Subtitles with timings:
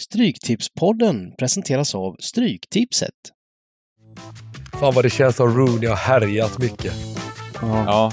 [0.00, 3.14] Stryktipspodden presenteras av Stryktipset.
[4.80, 6.92] Fan vad det känns som Rooney har härjat mycket.
[7.60, 8.12] Ja, ja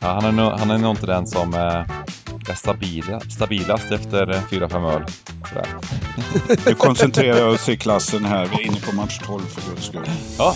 [0.00, 1.60] han, är nog, han är nog inte den som eh,
[2.50, 5.04] är stabila, stabilast efter eh, 4-5 öl.
[5.48, 5.66] Sådär.
[6.66, 8.46] Nu koncentrerar oss i klassen här.
[8.46, 10.10] Vi är inne på match 12 för guds skull.
[10.38, 10.54] Ja.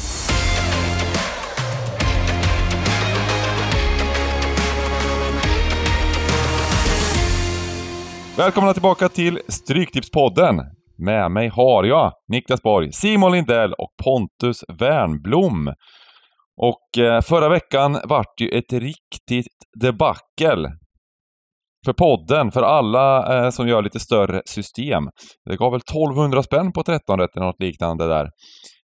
[8.36, 10.56] Välkomna tillbaka till Stryktipspodden.
[10.98, 15.74] Med mig har jag Niklas Borg, Simon Lindell och Pontus Wernblom.
[16.56, 19.46] Och eh, förra veckan vart ju ett riktigt
[19.80, 20.72] debacle
[21.84, 25.08] för podden, för alla eh, som gör lite större system.
[25.50, 28.24] Det gav väl 1200 spänn på 13 rätt eller något liknande där.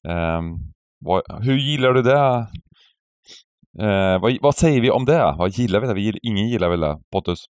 [0.08, 0.42] Eh,
[1.06, 2.48] vad, hur gillar du det?
[3.82, 5.36] Eh, vad, vad, säger vi om det?
[5.38, 5.94] Vad gillar vi det?
[5.94, 7.46] Vi, ingen gillar väl det, Pontus?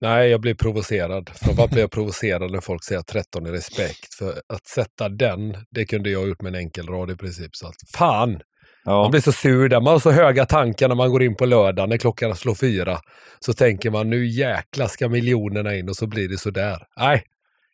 [0.00, 1.30] Nej, jag blir provocerad.
[1.34, 4.14] Framförallt blir jag provocerad när folk säger att 13 är respekt.
[4.18, 7.56] För att sätta den, det kunde jag gjort med en enkel rad i princip.
[7.56, 8.40] Så att, fan!
[8.84, 9.02] Ja.
[9.02, 9.80] Man blir så sur där.
[9.80, 12.98] Man har så höga tankar när man går in på lördag när klockan slår fyra.
[13.40, 16.78] Så tänker man nu jäkla ska miljonerna in och så blir det så där.
[17.00, 17.22] Nej,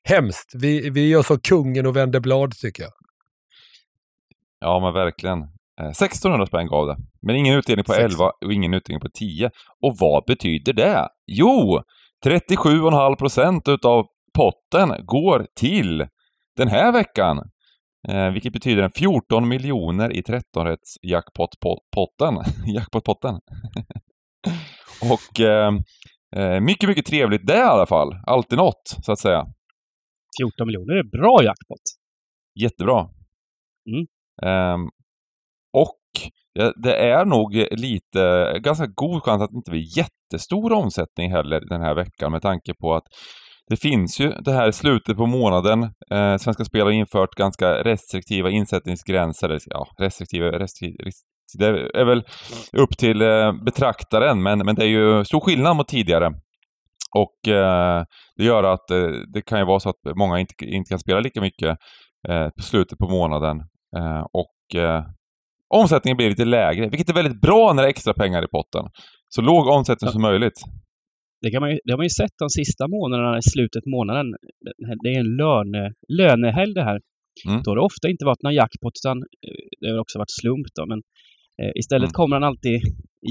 [0.04, 0.52] hemskt.
[0.54, 2.92] Vi, vi gör så kungen och vänder blad tycker jag.
[4.60, 5.38] Ja, men verkligen.
[5.90, 6.96] 1600 spänn gav det.
[7.22, 9.50] Men ingen utdelning på 11 och ingen utdelning på 10.
[9.82, 11.08] Och vad betyder det?
[11.26, 11.82] Jo,
[12.26, 16.06] 37,5 procent utav potten går till
[16.56, 17.50] den här veckan.
[18.08, 22.34] Eh, vilket betyder en 14 miljoner i 13-rätts jackpot-potten.
[22.66, 23.34] jackpot-potten.
[25.12, 28.16] och eh, mycket, mycket trevligt det i alla fall.
[28.26, 29.46] Alltid något, så att säga.
[30.40, 31.80] 14 miljoner är bra jackpot.
[32.60, 33.08] Jättebra.
[33.86, 34.06] Mm.
[34.42, 34.88] Eh,
[35.72, 35.98] och
[36.60, 41.60] Eh, det är nog lite, ganska god chans att det inte blir jättestor omsättning heller
[41.60, 43.04] den här veckan med tanke på att
[43.68, 45.82] det finns ju det här slutet på månaden.
[46.10, 49.58] Eh, Svenska Spel har infört ganska restriktiva insättningsgränser.
[49.66, 51.10] Ja, restriktiva, restriktiva
[51.58, 52.24] det är väl
[52.72, 56.30] upp till eh, betraktaren, men, men det är ju stor skillnad mot tidigare.
[57.16, 58.04] Och eh,
[58.36, 61.20] det gör att eh, det kan ju vara så att många inte, inte kan spela
[61.20, 61.78] lika mycket
[62.28, 63.58] eh, på slutet på månaden.
[63.96, 65.04] Eh, och eh,
[65.72, 68.84] omsättningen blir lite lägre, vilket är väldigt bra när det är extra pengar i potten.
[69.28, 70.12] Så låg omsättning ja.
[70.12, 70.58] som möjligt.
[71.42, 73.90] Det, kan man ju, det har man ju sett de sista månaderna i slutet av
[73.90, 74.26] månaden.
[75.02, 77.00] Det är en löne, lönehelg det här.
[77.48, 77.62] Mm.
[77.62, 80.66] Då har det ofta inte varit någon jackpot utan eh, det har också varit slump
[80.78, 80.86] då.
[80.86, 81.00] Men
[81.62, 82.18] eh, istället mm.
[82.18, 82.76] kommer den alltid,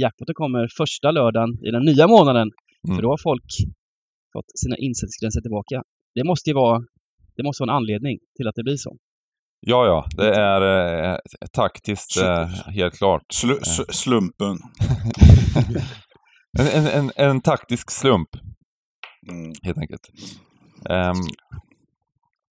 [0.03, 2.47] jackpoten kommer första lördagen i den nya månaden.
[2.85, 2.95] Mm.
[2.95, 3.49] För då har folk
[4.33, 5.77] fått sina insättningsgränser tillbaka.
[6.15, 6.77] Det måste ju vara,
[7.35, 8.91] det måste vara en anledning till att det blir så.
[9.63, 10.61] Ja, ja, det är
[11.11, 11.17] eh,
[11.53, 13.21] taktiskt eh, helt klart.
[13.33, 13.51] Sl
[13.89, 14.57] slumpen.
[16.59, 18.29] en, en, en, en, taktisk slump.
[19.31, 19.53] Mm.
[19.63, 20.01] Helt enkelt.
[20.89, 21.27] Um,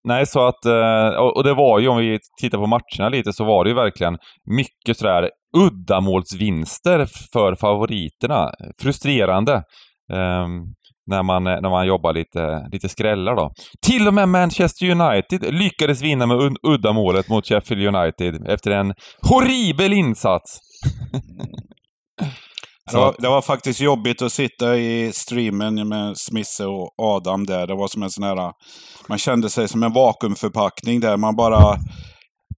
[0.03, 3.43] nej, så att, uh, och det var ju, om vi tittar på matcherna lite, så
[3.43, 8.51] var det ju verkligen mycket sådär uddamålsvinster för favoriterna.
[8.81, 9.63] Frustrerande.
[10.13, 10.73] Um,
[11.07, 13.51] när man, eh, när man jobbar lite, lite skrällar då.
[13.85, 18.93] Till och med Manchester United lyckades vinna med uddamålet mot Sheffield United efter en
[19.29, 20.59] horribel insats.
[22.91, 27.67] det, var, det var faktiskt jobbigt att sitta i streamen med Smisse och Adam där.
[27.67, 28.51] Det var som en sån här...
[29.09, 31.17] Man kände sig som en vakuumförpackning där.
[31.17, 31.77] Man bara...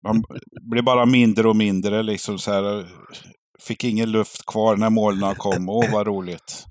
[0.07, 0.23] Man
[0.71, 2.85] blev bara mindre och mindre liksom så här.
[3.67, 5.69] Fick ingen luft kvar när målen kom.
[5.69, 6.65] Åh, vad roligt.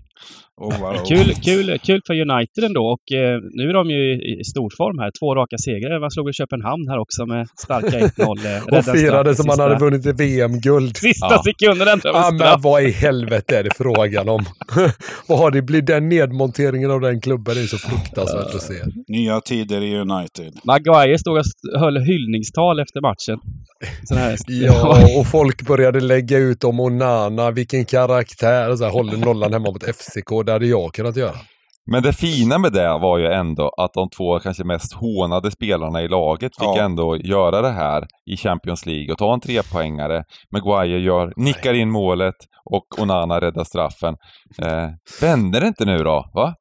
[0.60, 1.04] Oh, wow.
[1.04, 4.70] kul, kul, kul för United ändå och eh, nu är de ju i, i stor
[4.76, 5.10] form här.
[5.20, 6.00] Två raka segrar.
[6.00, 8.56] Man slog i Köpenhamn här också med starka 1-0.
[8.56, 10.96] Eh, och firade som man hade vunnit VM-guld.
[10.96, 11.42] Sista ja.
[11.44, 12.10] sekunden ändå.
[12.12, 14.44] Ja, men vad i helvete är det frågan om?
[15.26, 15.86] vad har det blivit?
[15.86, 18.74] Den nedmonteringen av den klubben är så fruktansvärt att se.
[19.08, 20.52] Nya tider i United.
[20.64, 21.44] Maguire stod och
[21.80, 23.38] höll hyllningstal efter matchen.
[24.46, 28.76] ja, och folk började lägga ut om Onana, vilken karaktär.
[28.76, 31.36] Så här, håller nollan hemma mot FCK det hade jag kunnat göra.
[31.90, 36.02] Men det fina med det var ju ändå att de två kanske mest hånade spelarna
[36.02, 36.82] i laget fick ja.
[36.82, 40.24] ändå göra det här i Champions League och ta en trepoängare.
[40.52, 42.34] Maguire gör, nickar in målet
[42.70, 44.14] och Onana räddar straffen.
[44.62, 44.88] Eh,
[45.20, 46.30] vänder det inte nu då?
[46.34, 46.54] Va?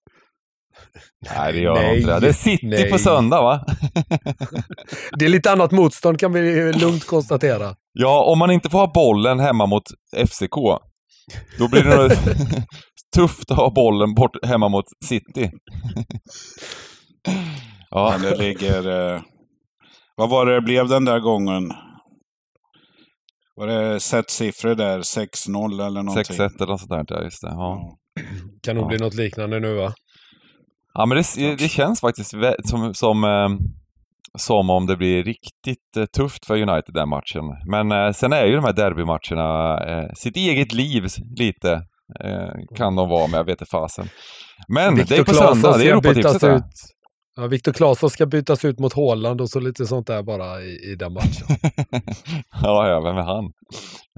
[1.35, 2.19] Nej, det gör nej, inte det.
[2.19, 2.91] Det är City nej.
[2.91, 3.65] på söndag, va?
[5.19, 7.75] det är lite annat motstånd kan vi lugnt konstatera.
[7.94, 9.83] Ja, om man inte får ha bollen hemma mot
[10.27, 10.55] FCK,
[11.57, 12.15] då blir det
[13.15, 15.51] tufft att ha bollen bort hemma mot City.
[17.89, 18.17] ja.
[18.19, 19.13] Men det ligger...
[19.15, 19.21] Eh,
[20.15, 21.73] vad var det det blev den där gången?
[23.55, 24.99] Var det set-siffror där?
[24.99, 26.37] 6-0 eller någonting?
[26.37, 27.47] 6-1 eller något sånt där, just det.
[27.47, 27.97] Ja.
[28.63, 28.87] Kan nog ja.
[28.87, 29.93] bli något liknande nu va?
[30.93, 32.33] Ja, men det, det känns faktiskt
[32.65, 33.57] som, som, ehm,
[34.38, 37.44] som om det blir riktigt eh, tufft för United den matchen.
[37.71, 41.06] Men eh, sen är ju de här derbymatcherna eh, sitt eget liv
[41.38, 41.81] lite.
[42.75, 44.09] Kan de vara, men jag vet inte fasen.
[44.68, 46.63] Men Victor det är på söndag, det är Europatipset.
[47.35, 50.91] Ja, Viktor Claesson ska bytas ut mot Håland och så lite sånt där bara i,
[50.91, 51.47] i den matchen.
[52.63, 53.51] ja, ja, vem är han?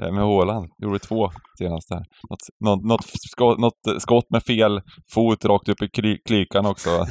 [0.01, 0.69] Vem är Håland?
[0.83, 2.03] Gjorde två senast där.
[2.29, 4.81] Något, något, något, skott, något skott med fel
[5.13, 6.89] fot rakt upp i kly, klykan också.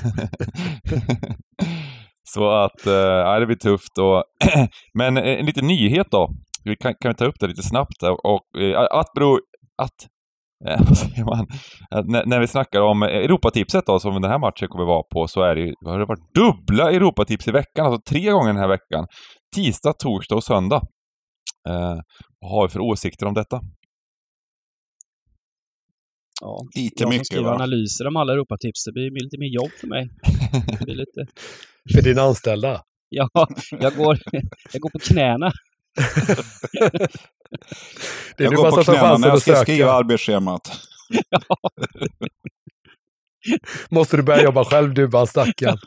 [2.24, 3.98] så att, äh, det blir tufft.
[3.98, 4.24] Och
[4.94, 6.30] Men eh, en liten nyhet då.
[6.64, 8.02] Vi kan, kan vi ta upp det lite snabbt?
[8.02, 9.38] Och, äh, att, bero,
[9.82, 10.08] att
[10.88, 11.46] vad säger man?
[12.04, 15.42] När, när vi snackar om Europatipset då, som den här matchen kommer vara på, så
[15.42, 19.06] är det, har det varit dubbla Europatips i veckan, alltså tre gånger den här veckan.
[19.54, 20.82] Tisdag, torsdag och söndag.
[21.68, 21.96] Eh,
[22.40, 23.60] vad har vi för åsikter om detta?
[26.44, 27.54] Ja, lite jag mycket skriver va?
[27.54, 28.84] analyser om alla Europatips.
[28.84, 30.10] Det blir lite mer jobb för mig.
[30.78, 31.26] Det blir lite...
[31.94, 32.82] för dina anställda?
[33.08, 33.28] Ja,
[33.70, 34.18] jag går,
[34.72, 35.46] jag går på knäna.
[38.36, 40.70] det är jag går på knäna när jag ska skriva arbetsschemat.
[43.90, 45.78] Måste du börja jobba själv du bara stackaren.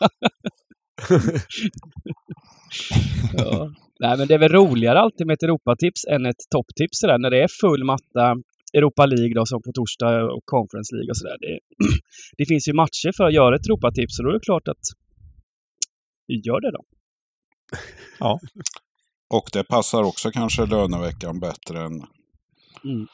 [3.37, 3.71] ja.
[3.99, 7.43] Nej, men det är väl roligare alltid med ett Europatips än ett topptips när det
[7.43, 8.35] är full matta
[8.77, 11.37] Europa League då, som på torsdag och Conference League och sådär.
[11.45, 11.59] Det,
[12.37, 14.85] det finns ju matcher för att göra ett Europatips och då är det klart att
[16.27, 16.83] vi gör det då.
[18.19, 18.39] Ja.
[19.33, 21.93] Och det passar också kanske löneveckan bättre än...
[22.83, 23.07] Mm.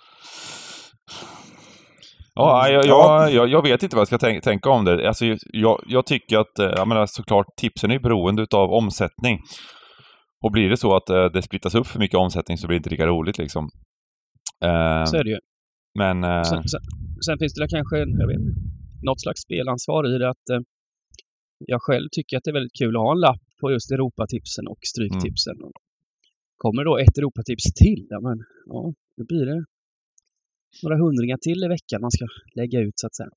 [2.34, 5.08] Ja, jag, jag, jag, jag, vet inte vad jag ska tänka, tänka om det.
[5.08, 9.40] Alltså, jag, jag tycker att, eh, jag menar såklart, tipsen är beroende av omsättning.
[10.44, 12.78] Och blir det så att eh, det splittas upp för mycket omsättning så blir det
[12.78, 13.70] inte lika roligt liksom.
[15.08, 15.40] Så är det ju.
[15.94, 16.24] Men...
[16.24, 16.82] Uh, sen, sen,
[17.26, 18.42] sen, finns det kanske, jag vet
[19.04, 20.60] något slags spelansvar i det att uh,
[21.60, 24.68] jag själv tycker att det är väldigt kul att ha en lapp på just Europatipsen
[24.68, 25.58] och Stryktipsen.
[25.58, 25.72] Mm.
[26.58, 29.66] Kommer då ett Europatips till, ja men ja, då blir det
[30.84, 33.30] några hundringar till i veckan man ska lägga ut så att säga.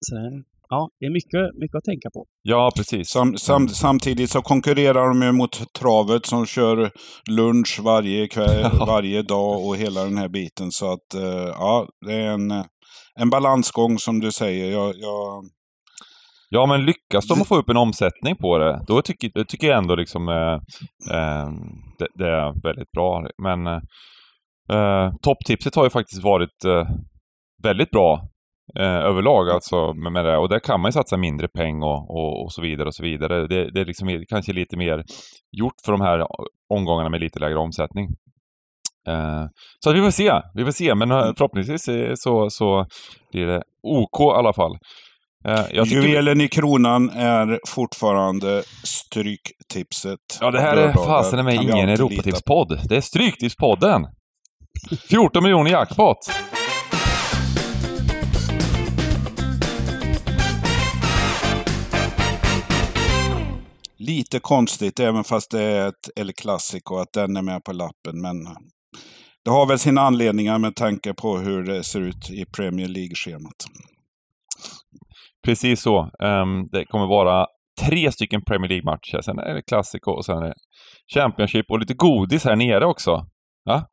[0.00, 2.26] Så det, ja, det är mycket, mycket att tänka på.
[2.42, 3.08] Ja, precis.
[3.08, 6.90] Sam, sam, samtidigt så konkurrerar de ju mot travet som kör
[7.30, 10.70] lunch varje kväll, varje dag och hela den här biten.
[10.70, 12.50] Så att uh, ja, det är en,
[13.20, 14.72] en balansgång som du säger.
[14.72, 15.44] Jag, jag
[16.54, 19.66] Ja, men lyckas de att få upp en omsättning på det, då tycker, då tycker
[19.66, 20.54] jag ändå liksom eh,
[21.16, 21.50] eh,
[21.98, 23.26] det, det, är väldigt bra.
[23.42, 23.66] Men
[24.70, 26.88] eh, topptipset har ju faktiskt varit eh,
[27.62, 28.31] väldigt bra
[28.78, 30.36] eh, överlag alltså med, med, det.
[30.36, 33.02] Och där kan man ju satsa mindre pengar och, och, och, så vidare och så
[33.02, 33.46] vidare.
[33.46, 35.04] Det, det är liksom kanske lite mer
[35.56, 36.26] gjort för de här
[36.74, 38.06] omgångarna med lite lägre omsättning.
[39.08, 39.46] Uh,
[39.84, 41.84] så vi får se, vi får se, men förhoppningsvis
[42.14, 42.86] så, så
[43.32, 44.76] blir det OK i alla fall.
[45.48, 50.18] Eh, Juvelen i kronan är fortfarande Stryktipset.
[50.40, 52.80] Ja, det här är fasen med ingen Europatipspodd.
[52.88, 54.06] Det är Stryktipspodden!
[55.10, 56.18] 14 miljoner jackpot!
[64.06, 68.20] Lite konstigt, även fast det är ett El Clasico, att den är med på lappen.
[68.20, 68.36] Men
[69.44, 73.66] det har väl sina anledningar med tanke på hur det ser ut i Premier League-schemat.
[75.44, 76.00] Precis så.
[76.00, 77.46] Um, det kommer vara
[77.80, 79.20] tre stycken Premier League-matcher.
[79.20, 80.54] Sen är det Classico och sen är det
[81.14, 83.26] Championship och lite godis här nere också.
[83.64, 83.86] Ja?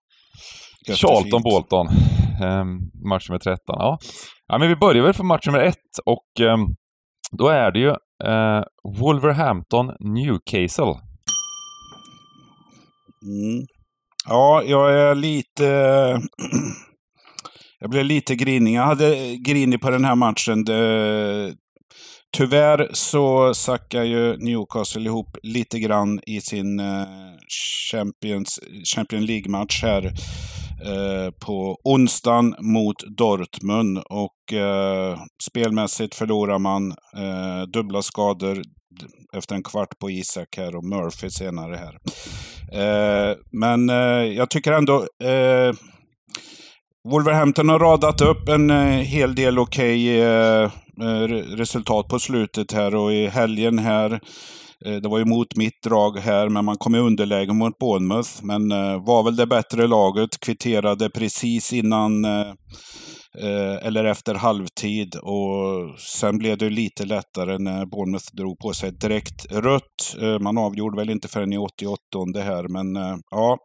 [0.95, 1.87] Charlton Bolton.
[2.43, 3.59] Um, match nummer 13.
[3.67, 3.97] Ja.
[4.47, 6.75] ja, men vi börjar väl för match nummer ett och um,
[7.31, 7.95] då är det ju
[8.27, 8.63] uh,
[8.99, 10.95] Wolverhampton Newcastle.
[13.25, 13.65] Mm.
[14.27, 15.63] Ja, jag är lite
[17.79, 18.73] Jag blev lite grinig.
[18.73, 20.65] Jag hade grinig på den här matchen.
[20.65, 21.53] Det,
[22.37, 27.05] tyvärr så sackar ju Newcastle ihop lite grann i sin eh,
[27.91, 28.59] Champions,
[28.95, 30.13] Champions League-match här
[30.85, 33.97] Eh, på onsdagen mot Dortmund.
[33.97, 35.19] Och eh,
[35.49, 38.61] spelmässigt förlorar man eh, dubbla skador
[39.33, 41.99] efter en kvart på Isak här och Murphy senare här.
[42.71, 43.89] Eh, men
[44.35, 45.07] jag tycker ändå
[47.07, 52.95] Wolverhampton har radat upp en eh, hel del okej okay, eh, resultat på slutet här
[52.95, 54.19] och i helgen här.
[54.85, 58.29] Eh, det var ju mot mitt drag här, men man kom i underläge mot Bournemouth.
[58.41, 62.53] Men eh, var väl det bättre laget, kvitterade precis innan eh,
[63.81, 65.15] eller efter halvtid.
[65.15, 70.15] Och sen blev det lite lättare när Bournemouth drog på sig direkt rött.
[70.41, 71.97] Man avgjorde väl inte förrän i 88
[72.33, 73.57] det här, men ja.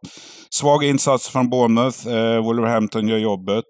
[0.49, 2.07] Svag insats från Bournemouth.
[2.43, 3.65] Wolverhampton gör jobbet.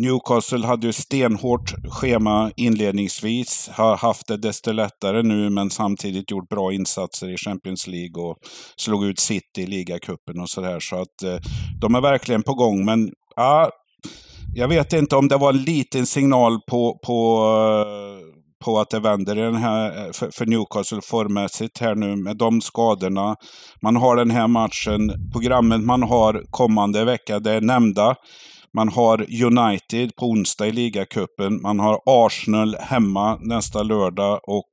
[0.00, 3.70] Newcastle hade ju stenhårt schema inledningsvis.
[3.72, 8.36] Har haft det desto lättare nu men samtidigt gjort bra insatser i Champions League och
[8.76, 10.80] slog ut City i ligacupen och sådär.
[10.80, 11.36] Så att eh,
[11.80, 12.84] de är verkligen på gång.
[12.84, 13.70] Men ja,
[14.54, 17.44] jag vet inte om det var en liten signal på, på
[17.86, 18.30] eh,
[18.64, 22.60] på att det vänder i den här, eh, för Newcastle formmässigt här nu med de
[22.60, 23.36] skadorna.
[23.82, 28.16] Man har den här matchen, programmet man har kommande vecka, det är nämnda.
[28.76, 31.62] Man har United på onsdag i ligacupen.
[31.62, 34.72] Man har Arsenal hemma nästa lördag och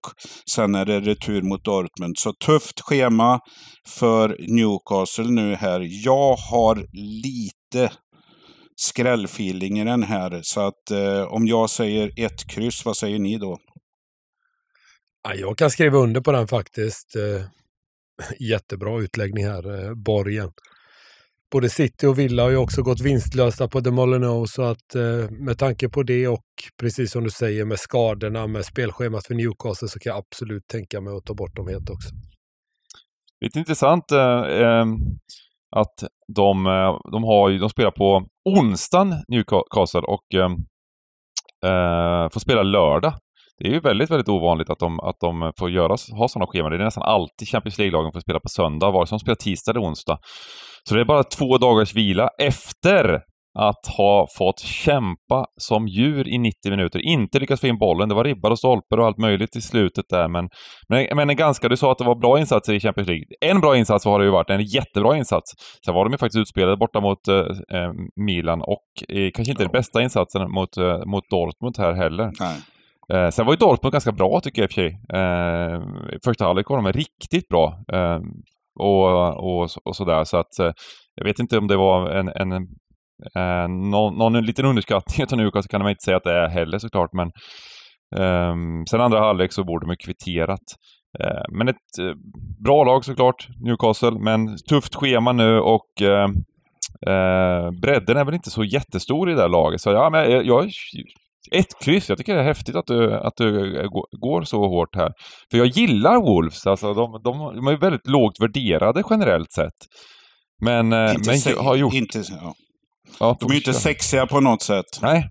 [0.50, 2.18] sen är det retur mot Dortmund.
[2.18, 3.40] Så tufft schema
[3.88, 5.88] för Newcastle nu här.
[6.06, 6.86] Jag har
[7.24, 7.92] lite
[8.76, 10.40] skrällfeeling i den här.
[10.44, 13.58] Så att eh, om jag säger ett kryss, vad säger ni då?
[15.24, 17.16] Ja, jag kan skriva under på den faktiskt.
[17.16, 17.46] Eh,
[18.40, 20.52] jättebra utläggning här, eh, borgen.
[21.52, 25.30] Både City och Villa har ju också gått vinstlösa på The Molineux, så att eh,
[25.30, 26.46] med tanke på det och
[26.82, 31.02] precis som du säger med skadorna, med spelschemat för Newcastle så kan jag absolut tänka
[31.02, 32.10] mig att ta bort dem helt också.
[33.42, 34.96] Lite intressant eh, ehm,
[35.76, 36.04] att
[36.36, 40.52] de, eh, de, har, de spelar på onsdagen, Newcastle, och ehm,
[41.66, 43.14] eh, får spela lördag
[43.60, 46.72] det är ju väldigt, väldigt ovanligt att de, att de får göra, ha sådana scheman.
[46.72, 49.72] Det är nästan alltid Champions League-lagen får spela på söndag, vare sig de spelar tisdag
[49.72, 50.20] eller onsdag.
[50.88, 53.22] Så det är bara två dagars vila efter
[53.60, 57.00] att ha fått kämpa som djur i 90 minuter.
[57.00, 58.10] Inte lyckats få in bollen.
[58.10, 60.28] Det var ribbar och stolper och allt möjligt i slutet där.
[60.28, 60.50] Men,
[60.90, 63.26] men, men en ganska, du sa att det var bra insatser i Champions League.
[63.42, 65.52] En bra insats har det ju varit, en jättebra insats.
[65.86, 69.68] Sen var de ju faktiskt utspelade borta mot eh, Milan och eh, kanske inte ja.
[69.68, 72.32] den bästa insatsen mot, eh, mot Dortmund här heller.
[72.40, 72.58] Nej.
[73.14, 74.90] Eh, sen var ju Dortmund ganska bra tycker jag i och för sig.
[75.20, 77.80] Eh, första halvlek var de riktigt bra.
[77.94, 78.20] Eh,
[78.80, 80.24] och, och, och sådär.
[80.24, 80.72] Så att eh,
[81.16, 82.68] jag vet inte om det var en, en
[83.34, 86.80] en någon, någon liten underskattning av Newcastle kan man inte säga att det är heller
[86.80, 87.10] såklart.
[87.14, 87.32] Men
[88.22, 90.64] um, sen andra halvlek så borde de kvitterat.
[91.20, 92.20] Eh, men ett
[92.64, 94.12] bra lag såklart, Newcastle.
[94.12, 96.28] Men tufft schema nu och eh,
[97.82, 99.82] bredden är väl inte så jättestor i det här laget.
[99.82, 100.70] Så ja, men jag, jag
[101.52, 102.10] ett kryss.
[102.10, 103.74] Jag tycker det är häftigt att du, att du
[104.22, 105.12] går så hårt här.
[105.52, 106.68] För jag gillar Wolves.
[106.68, 109.74] Alltså de, de, de är väldigt lågt värderade generellt sett.
[110.62, 111.94] Men, eh, men har gjort...
[111.94, 112.54] Inte, ja.
[113.20, 114.86] Ja, de är ju inte sexiga på något sätt.
[115.02, 115.30] Nej.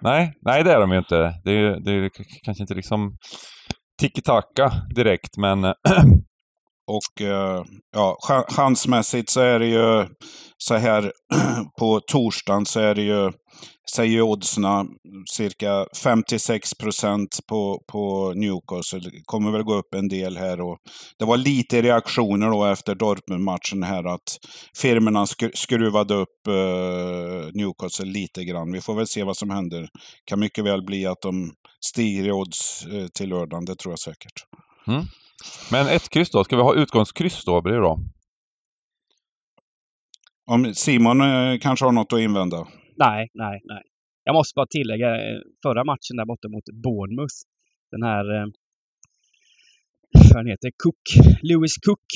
[0.00, 1.16] Nej, nej det är de ju inte.
[1.44, 2.10] Det, det är
[2.44, 3.16] kanske inte liksom
[4.02, 5.64] tiki-taka direkt, men...
[6.86, 7.64] Och eh,
[7.96, 8.16] ja,
[8.48, 10.06] chansmässigt så är det ju
[10.68, 11.12] så här
[11.78, 13.32] på torsdagen så är det ju
[13.96, 14.86] säger oddsna
[15.30, 18.98] cirka 56 procent på, på Newcastle.
[18.98, 20.60] Det kommer väl gå upp en del här.
[20.60, 20.78] Och
[21.18, 24.38] det var lite reaktioner då efter Dortmund-matchen här att
[24.76, 28.72] firmorna skruvade upp eh, Newcastle lite grann.
[28.72, 29.80] Vi får väl se vad som händer.
[29.80, 29.88] Det
[30.24, 33.98] kan mycket väl bli att de stiger i odds eh, till lördagen, det tror jag
[33.98, 34.44] säkert.
[34.86, 35.04] Mm.
[35.70, 37.62] Men ett kryss då, ska vi ha utgångskryss då?
[37.62, 37.98] Blir det bra?
[40.54, 42.68] Om Simon eh, kanske har något att invända?
[42.96, 43.82] Nej, nej, nej.
[44.24, 47.38] Jag måste bara tillägga eh, förra matchen där borta mot Bournemouth.
[47.90, 48.46] Den här, eh,
[50.28, 51.04] vad han heter, Cook,
[51.42, 52.08] Lewis Cook.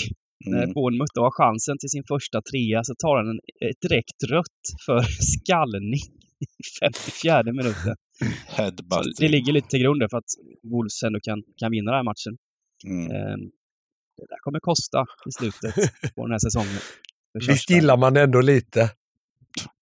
[0.47, 0.59] Mm.
[0.59, 3.41] När Bournemouth då har chansen till sin första trea så tar han en,
[3.71, 5.01] ett direkt rött för
[5.35, 6.01] skallning
[6.45, 6.47] i
[6.81, 7.95] 54 minuten.
[9.19, 10.33] det ligger lite till grund för att
[10.73, 12.35] Wolves ändå kan, kan vinna den här matchen.
[12.87, 13.05] Mm.
[13.15, 13.37] Eh,
[14.17, 15.75] det där kommer kosta i slutet
[16.15, 16.81] på den här säsongen.
[17.49, 18.91] Visst gillar man ändå lite?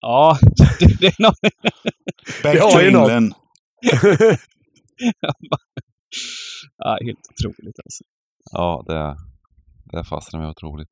[0.01, 0.39] Ja,
[0.81, 1.39] det, det är något.
[2.43, 3.35] Back to England.
[6.79, 8.05] ja, helt otroligt alltså.
[8.53, 9.17] Ja, det,
[9.97, 10.89] det fastnar mig otroligt.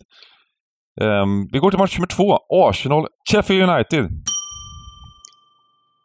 [1.00, 2.38] Um, vi går till match nummer två.
[2.48, 4.10] Arsenal, Sheffield United.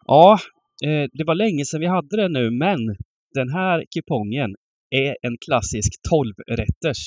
[0.05, 0.39] Ja,
[0.85, 2.77] eh, det var länge sedan vi hade det nu, men
[3.33, 4.55] den här kupongen
[4.89, 7.01] är en klassisk 12-rätters.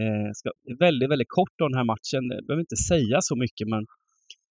[0.00, 2.22] Eh, ska, väldigt, väldigt kort om den här matchen.
[2.36, 3.82] Jag behöver inte säga så mycket, men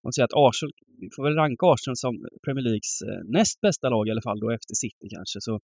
[0.04, 2.14] man säger att Arsenal, vi får väl ranka Arsenal som
[2.46, 5.60] Premier Leagues eh, näst bästa lag i alla fall då efter City kanske, så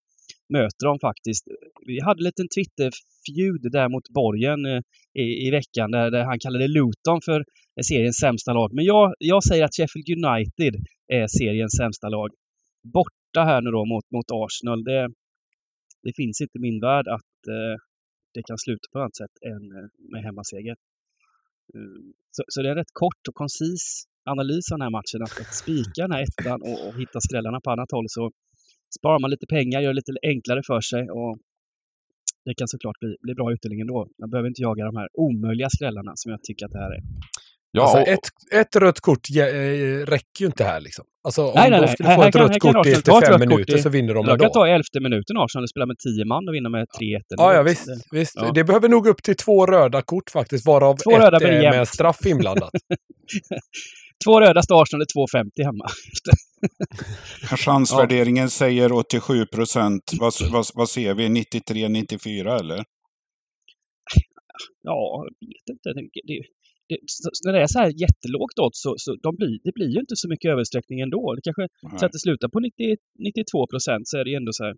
[0.49, 1.47] möter de faktiskt.
[1.47, 1.53] Eh,
[1.85, 4.81] vi hade en liten Twitter-feud där mot Borgen eh,
[5.23, 8.73] i, i veckan där, där, han kallade Luton för eh, seriens sämsta lag.
[8.73, 10.73] Men jag, jag säger att Sheffield United
[11.07, 12.29] är seriens sämsta lag.
[12.97, 14.83] Borta här nu då mot, mot Arsenal.
[14.83, 15.09] Det,
[16.03, 17.75] det finns inte i min värld att eh,
[18.35, 20.75] det kan sluta på annat sätt än eh, med hemmaseger.
[21.75, 23.83] Ehm, så, så, det är en rätt kort och koncis
[24.33, 25.21] analys av den här matchen.
[25.25, 28.23] Att, att spika den här ettan och, och hitta skrällarna på annat håll så
[28.97, 31.33] sparar man lite pengar, gör det lite enklare för sig och
[32.45, 34.07] det kan såklart bli, bli bra utdelning ändå.
[34.21, 37.01] Man behöver inte jaga de här omöjliga skrällarna som jag tycker att det här är.
[37.75, 39.43] Ja, alltså, och, ett, ett rött kort äh,
[40.05, 41.05] räcker ju inte här liksom.
[41.23, 42.15] Alltså om nej, nej, de skulle nej.
[42.15, 44.35] få här, ett rött kort efter fem minuter i, så vinner de ändå.
[44.35, 47.21] De kan ta elfte minuten Arsenal och spela med tio man och vinna med 3-1.
[47.27, 47.85] Ja, ja visst.
[47.85, 48.33] Det, visst.
[48.35, 48.51] Ja.
[48.51, 52.25] det behöver nog upp till två röda kort faktiskt, varav två ett är med straff
[52.25, 52.71] inblandat.
[54.25, 55.85] två röda står Arsenal är 2,50 hemma.
[57.65, 58.49] Chansvärderingen ja.
[58.49, 60.03] säger 87 procent.
[60.19, 61.27] Vad, vad, vad ser vi?
[61.27, 62.83] 93-94 eller?
[64.81, 65.89] Ja, jag vet inte.
[66.23, 66.41] Det,
[66.89, 66.97] det,
[67.45, 70.15] när det är så här jättelågt odds så, så de blir, det blir ju inte
[70.15, 71.35] så mycket översträckning ändå.
[71.35, 71.67] Det kanske,
[71.99, 74.75] så att det slutar på 90, 92 procent så är det ändå så här,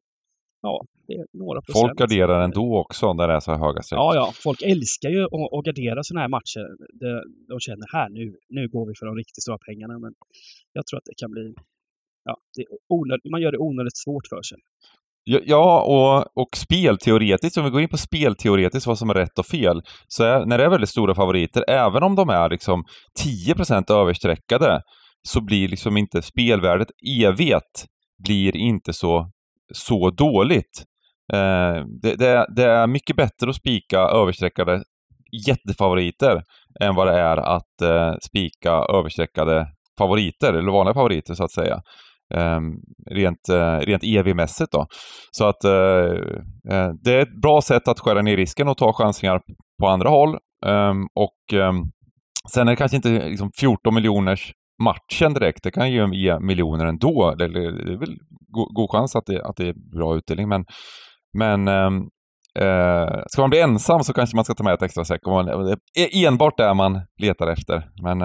[0.62, 1.88] ja, det är några procent.
[1.88, 3.98] Folk garderar ändå också när det är så här höga streck.
[3.98, 4.32] Ja, ja.
[4.36, 6.66] Folk älskar ju att, att gardera sådana här matcher.
[6.94, 7.10] De,
[7.48, 10.00] de känner här nu, nu går vi för de riktigt stora pengarna.
[10.00, 10.14] Men
[10.74, 11.54] jag tror att det kan bli,
[12.24, 14.58] ja, det onöd, man gör det onödigt svårt för sig.
[15.30, 19.46] Ja, och, och spelteoretiskt, om vi går in på spelteoretiskt vad som är rätt och
[19.46, 22.84] fel, så är, när det är väldigt stora favoriter, även om de är liksom
[23.26, 24.82] 10% överstreckade,
[25.28, 26.88] så blir liksom inte spelvärdet
[27.26, 27.86] evigt
[28.24, 29.32] blir inte så,
[29.74, 30.84] så dåligt.
[31.34, 34.84] Eh, det, det, det, är mycket bättre att spika överstreckade
[35.48, 36.42] jättefavoriter
[36.80, 39.68] än vad det är att eh, spika överstreckade
[39.98, 41.82] favoriter, eller vanliga favoriter så att säga.
[42.36, 42.74] Ehm,
[43.12, 44.88] rent, eh, rent EV-mässigt då.
[45.32, 45.72] Så att eh,
[46.72, 49.42] eh, det är ett bra sätt att skära ner risken och ta chansningar
[49.82, 50.38] på andra håll.
[50.66, 51.84] Ehm, och ehm,
[52.54, 54.54] sen är det kanske inte liksom 14 miljoners
[54.84, 55.64] matchen direkt.
[55.64, 57.36] Det kan ju ge miljoner ändå.
[57.38, 58.18] Det, är väl
[58.76, 60.50] god, chans att det, att det är bra utdelning.
[60.50, 60.66] Men,
[61.38, 65.22] men uh, ska man bli ensam så kanske man ska ta med ett extra säck.
[65.94, 67.90] Det är enbart det man letar efter.
[68.04, 68.22] Men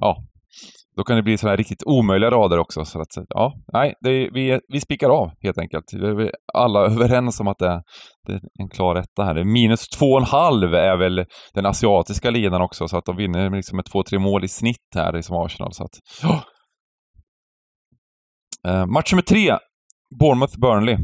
[0.00, 0.16] ja,
[0.96, 2.84] då kan det bli sådana här riktigt omöjliga rader också.
[2.84, 5.84] Så att, ja, nej, är, vi, vi spikar av helt enkelt.
[5.92, 7.82] Vi är alla överens om att det,
[8.26, 9.44] det är en klar etta här.
[9.44, 13.50] Minus två och en halv är väl den asiatiska linan också, så att de vinner
[13.50, 15.72] liksom med två, tre mål i snitt här som Arsenal.
[15.72, 16.44] Så att, ja.
[18.68, 19.56] eh, match nummer tre,
[20.20, 20.98] Bournemouth-Burnley.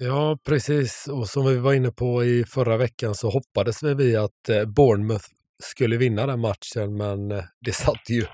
[0.00, 1.08] Ja, precis.
[1.12, 5.24] Och som vi var inne på i förra veckan så hoppades vi att eh, Bournemouth
[5.62, 8.24] skulle vinna den matchen, men eh, det satte ju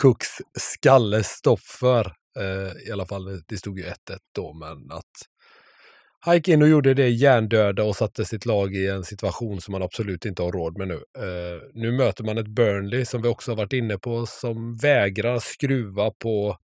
[0.00, 2.06] Cooks skalle stopp för.
[2.36, 3.94] Eh, I alla fall, eh, det stod ju 1-1
[4.34, 5.32] då, men att
[6.24, 9.72] han gick in och gjorde det hjärndöda och satte sitt lag i en situation som
[9.72, 10.94] man absolut inte har råd med nu.
[10.94, 15.38] Eh, nu möter man ett Burnley som vi också har varit inne på som vägrar
[15.38, 16.56] skruva på,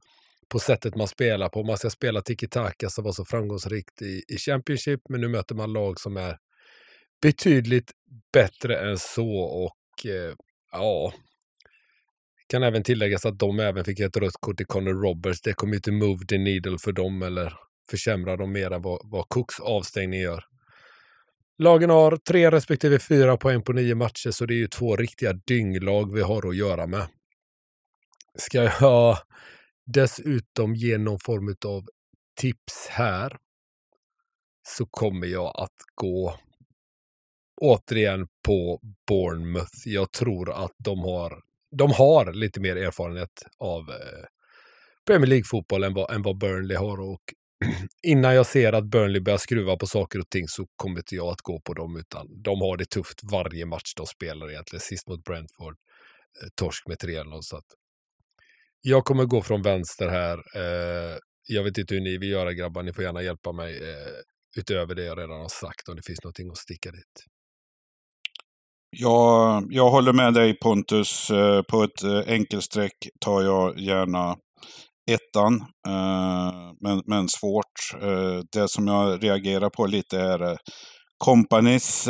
[0.48, 1.64] på sättet man spelar på.
[1.64, 5.72] Man ska spela tiki-taka som var så framgångsrikt i, i Championship, men nu möter man
[5.72, 6.36] lag som är
[7.22, 7.92] betydligt
[8.32, 10.34] bättre än så och Eh,
[10.72, 11.12] ja,
[12.48, 15.40] kan även tilläggas att de även fick ett rött kort i Connor Roberts.
[15.40, 17.52] Det kommer ju inte move the needle för dem eller
[17.90, 20.44] försämra dem mer än vad, vad Cooks avstängning gör.
[21.58, 25.32] Lagen har tre respektive fyra poäng på nio matcher, så det är ju två riktiga
[25.32, 27.06] dynglag vi har att göra med.
[28.38, 29.18] Ska jag
[29.86, 31.84] dessutom ge någon form av
[32.40, 33.36] tips här
[34.62, 36.38] så kommer jag att gå
[37.60, 39.78] återigen på Bournemouth.
[39.84, 41.42] Jag tror att de har,
[41.76, 44.24] de har lite mer erfarenhet av eh,
[45.06, 47.00] Premier League-fotboll än vad, än vad Burnley har.
[47.00, 47.22] Och
[48.02, 51.28] innan jag ser att Burnley börjar skruva på saker och ting så kommer inte jag
[51.28, 54.80] att gå på dem, utan de har det tufft varje match de spelar egentligen.
[54.80, 55.76] Sist mot Brentford,
[56.42, 57.38] eh, torsk med 3-0.
[57.42, 57.66] Så att
[58.80, 60.38] jag kommer gå från vänster här.
[60.54, 64.12] Eh, jag vet inte hur ni vill göra grabbar, ni får gärna hjälpa mig eh,
[64.56, 67.24] utöver det jag redan har sagt om det finns någonting att sticka dit.
[68.90, 71.30] Jag, jag håller med dig Pontus.
[71.30, 74.36] Eh, på ett eh, enkelstreck enkelsträck tar jag gärna
[75.10, 75.54] ettan.
[75.88, 77.66] Eh, men, men svårt.
[78.52, 80.56] Det som jag reagerar på lite är
[81.24, 82.08] Companys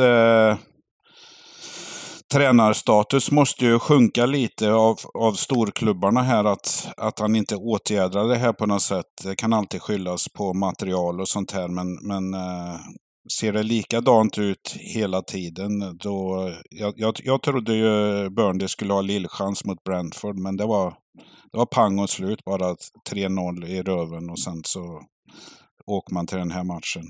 [2.33, 6.45] tränarstatus måste ju sjunka lite av, av storklubbarna här.
[6.45, 9.07] Att, att han inte åtgärdar det här på något sätt.
[9.25, 11.69] Det kan alltid skyllas på material och sånt här.
[11.69, 12.35] Men, men
[13.33, 16.51] ser det likadant ut hela tiden, då...
[16.71, 20.91] Jag, jag, jag trodde ju Burnley skulle ha lillchans mot Brentford, men det var,
[21.53, 22.45] det var pang och slut.
[22.45, 22.77] Bara
[23.11, 25.03] 3-0 i röven och sen så
[25.87, 27.05] åker man till den här matchen.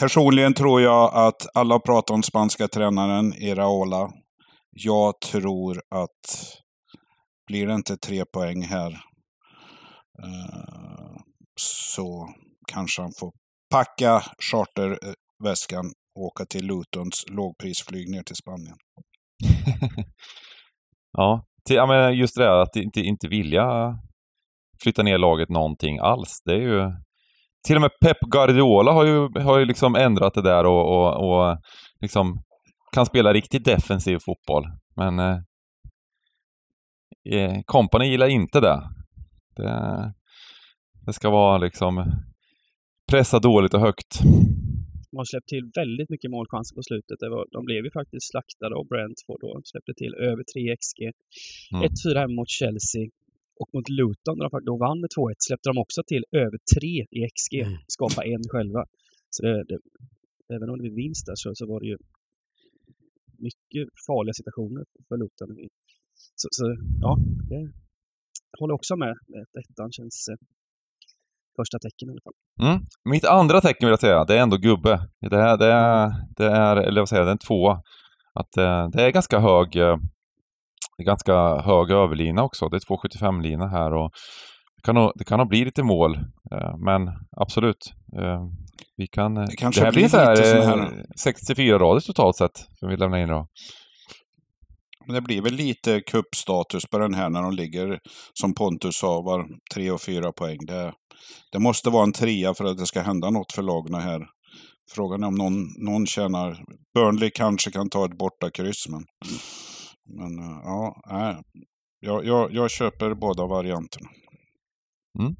[0.00, 4.12] Personligen tror jag att alla pratar om spanska tränaren Iraola.
[4.70, 6.54] Jag tror att
[7.46, 8.90] blir det inte tre poäng här
[10.22, 11.20] eh,
[11.60, 12.28] så
[12.66, 13.32] kanske han får
[13.70, 18.76] packa charterväskan och åka till Lutons lågprisflyg ner till Spanien.
[21.12, 23.66] ja, till, ja, men just det där att inte, inte vilja
[24.82, 26.42] flytta ner laget någonting alls.
[26.44, 26.92] Det är ju...
[27.66, 31.30] Till och med Pep Guardiola har ju, har ju liksom ändrat det där och, och,
[31.30, 31.58] och
[32.00, 32.42] liksom
[32.92, 34.64] kan spela riktigt defensiv fotboll.
[34.96, 35.38] Men eh,
[37.30, 38.82] eh Company gillar inte det.
[39.56, 40.12] det.
[41.06, 42.04] Det ska vara liksom
[43.12, 44.10] pressa dåligt och högt.
[45.10, 47.18] De har släppt till väldigt mycket målchanser på slutet.
[47.20, 49.48] Var, de blev ju faktiskt slaktade av Brentford då.
[49.58, 51.00] De släppte till över 3 XG.
[51.72, 51.82] Mm.
[52.14, 53.04] 1-4 hemma mot Chelsea.
[53.60, 57.06] Och mot Luton, där de då vann med 2-1, släppte de också till över 3
[57.18, 57.54] i XG.
[57.54, 57.78] Mm.
[57.96, 58.82] Skapa en själva.
[59.34, 59.78] Så det, det,
[60.54, 61.98] även om det blev vinst där så, så var det ju
[63.46, 65.48] mycket farliga situationer för Luton.
[66.40, 66.64] Så, så
[67.04, 67.12] ja,
[67.50, 67.62] det
[68.58, 69.14] håller också med.
[69.60, 70.38] Ettan känns eh,
[71.60, 72.36] första tecken i alla fall.
[72.68, 72.78] Mm.
[73.12, 75.00] Mitt andra tecken vill jag säga, det är ändå gubbe.
[75.30, 77.74] Det är, det är, det är eller vad säger jag, det är en tvåa.
[78.40, 79.96] Att eh, det är ganska hög eh,
[81.04, 82.68] ganska hög överlina också.
[82.68, 84.10] Det är 2,75-lina här och
[84.76, 86.14] det kan, nog, det kan nog bli lite mål.
[86.52, 87.00] Eh, men
[87.36, 87.92] absolut.
[88.96, 92.96] Vi kan, det, det här blir så här, här 64 rader totalt sett som vi
[92.96, 93.30] lämnar in
[95.08, 98.00] men Det blir väl lite kuppstatus på den här när de ligger,
[98.32, 100.58] som Pontus sa, var tre och fyra poäng.
[100.66, 100.92] Det,
[101.52, 104.26] det måste vara en trea för att det ska hända något för lagen här.
[104.94, 106.64] Frågan är om någon, någon tjänar...
[106.94, 109.04] Burnley kanske kan ta ett bortakryss, men...
[110.18, 111.36] Men eh, ja, nej.
[112.00, 114.08] Jag, jag, jag köper båda varianterna.
[115.18, 115.36] Mm.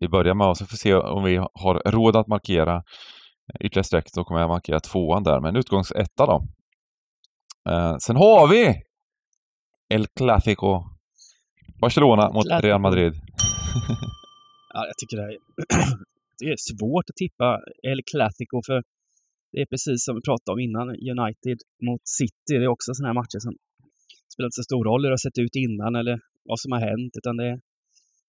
[0.00, 2.82] Vi börjar med oss, vi får se om vi har råd att markera
[3.60, 4.04] ytterligare streck.
[4.14, 6.42] Då kommer jag markera tvåan där, men utgångsetta då.
[7.68, 8.82] Eh, sen har vi
[9.94, 10.84] El Clasico.
[11.80, 13.12] Barcelona mot Real Madrid.
[14.74, 15.38] ja, jag tycker det är,
[16.38, 18.82] det är svårt att tippa El Clasico för
[19.52, 22.52] det är precis som vi pratade om innan, United mot City.
[22.58, 23.54] Det är också sådana här matcher som
[24.32, 26.80] spelar inte så stor roll hur det har sett ut innan eller vad som har
[26.80, 27.60] hänt, utan det är,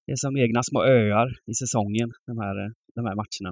[0.06, 2.56] det är som egna små öar i säsongen, de här,
[2.96, 3.52] de här matcherna.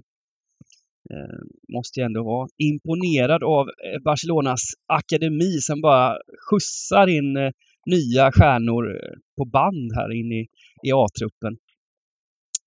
[1.14, 1.40] Eh,
[1.76, 6.18] måste jag ändå vara imponerad av eh, Barcelonas akademi som bara
[6.50, 7.52] skjutsar in eh,
[7.86, 10.48] nya stjärnor eh, på band här in i,
[10.88, 11.58] i A-truppen.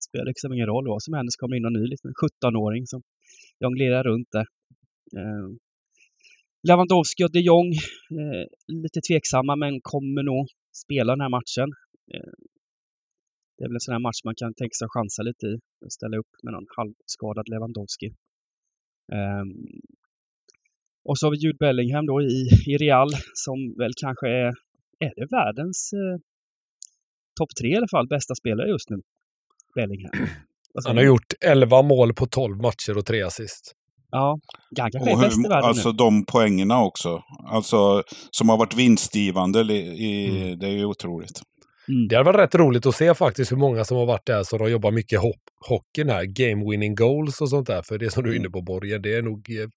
[0.07, 3.01] Spelar liksom ingen roll vad som händer så kommer in någon ny liksom, 17-åring som
[3.59, 4.45] jonglerar runt där.
[5.17, 5.47] Eh,
[6.67, 7.71] Lewandowski och de Jong,
[8.19, 10.47] eh, lite tveksamma men kommer nog
[10.83, 11.69] spela den här matchen.
[12.13, 12.33] Eh,
[13.57, 15.59] det är väl en sån här match man kan tänka sig att chansa lite i.
[15.89, 18.07] Ställa upp med någon halvskadad Lewandowski.
[19.11, 19.81] Um,
[21.03, 24.53] och så har vi Jude Bellingham då i, i Real som väl kanske är,
[24.99, 26.19] är det världens eh,
[27.39, 28.97] topp tre i alla fall, bästa spelare just nu.
[29.75, 30.11] Bellingham.
[30.85, 33.75] Han har gjort 11 mål på 12 matcher och 3 assist.
[34.11, 34.39] Ja,
[34.79, 35.97] han kanske är bäst i världen Alltså nu.
[35.97, 37.23] de poängerna också.
[37.45, 39.61] Alltså som har varit vinstgivande.
[39.61, 40.59] I, mm.
[40.59, 41.41] Det är ju otroligt.
[41.91, 42.07] Mm.
[42.07, 44.59] Det hade varit rätt roligt att se faktiskt hur många som har varit där som
[44.59, 45.31] har jobbat mycket ho
[45.69, 46.23] hockeyn här.
[46.25, 47.81] Game winning goals och sånt där.
[47.81, 49.67] För det som du är inne på Borgen, det är nog eh,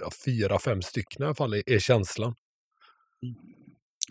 [0.00, 2.34] ja, fyra, fem stycken i alla fall, är känslan.
[3.22, 3.34] Mm.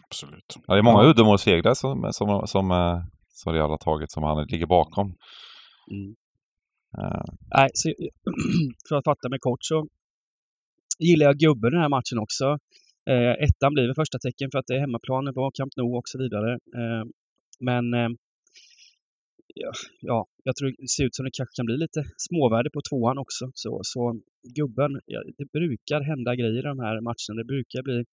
[0.07, 0.55] Absolut.
[0.67, 2.99] Ja, det är många uddamålssegrar som, som, som, eh,
[3.29, 5.07] som Real har tagit som han ligger bakom.
[5.91, 6.15] Mm.
[6.97, 7.23] Uh.
[7.55, 7.89] Nej, så,
[8.89, 9.87] för att fatta mig kort så
[10.99, 12.45] gillar jag gubben i den här matchen också.
[13.09, 16.07] Uh, ettan blir väl första tecken för att det är hemmaplan på Camp Nou och
[16.07, 16.51] så vidare.
[16.53, 17.03] Uh,
[17.59, 18.09] men eh,
[19.55, 22.81] ja, ja, jag tror det ser ut som det kanske kan bli lite småvärde på
[22.89, 23.51] tvåan också.
[23.53, 24.19] Så, så
[24.55, 27.37] gubben, ja, det brukar hända grejer i de här matcherna.
[27.37, 28.05] Det brukar bli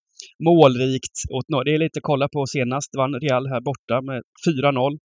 [0.44, 1.16] målrikt.
[1.30, 2.96] Åt, det är lite att kolla på senast.
[2.96, 4.98] Vann Real här borta med 4-0.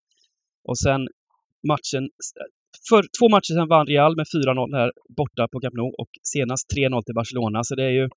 [0.63, 1.08] Och sen
[1.67, 2.10] matchen
[2.89, 6.65] för två matcher sedan vann Real med 4-0 här borta på Camp Nou och senast
[6.78, 7.63] 3-0 till Barcelona.
[7.63, 8.10] Så det är ju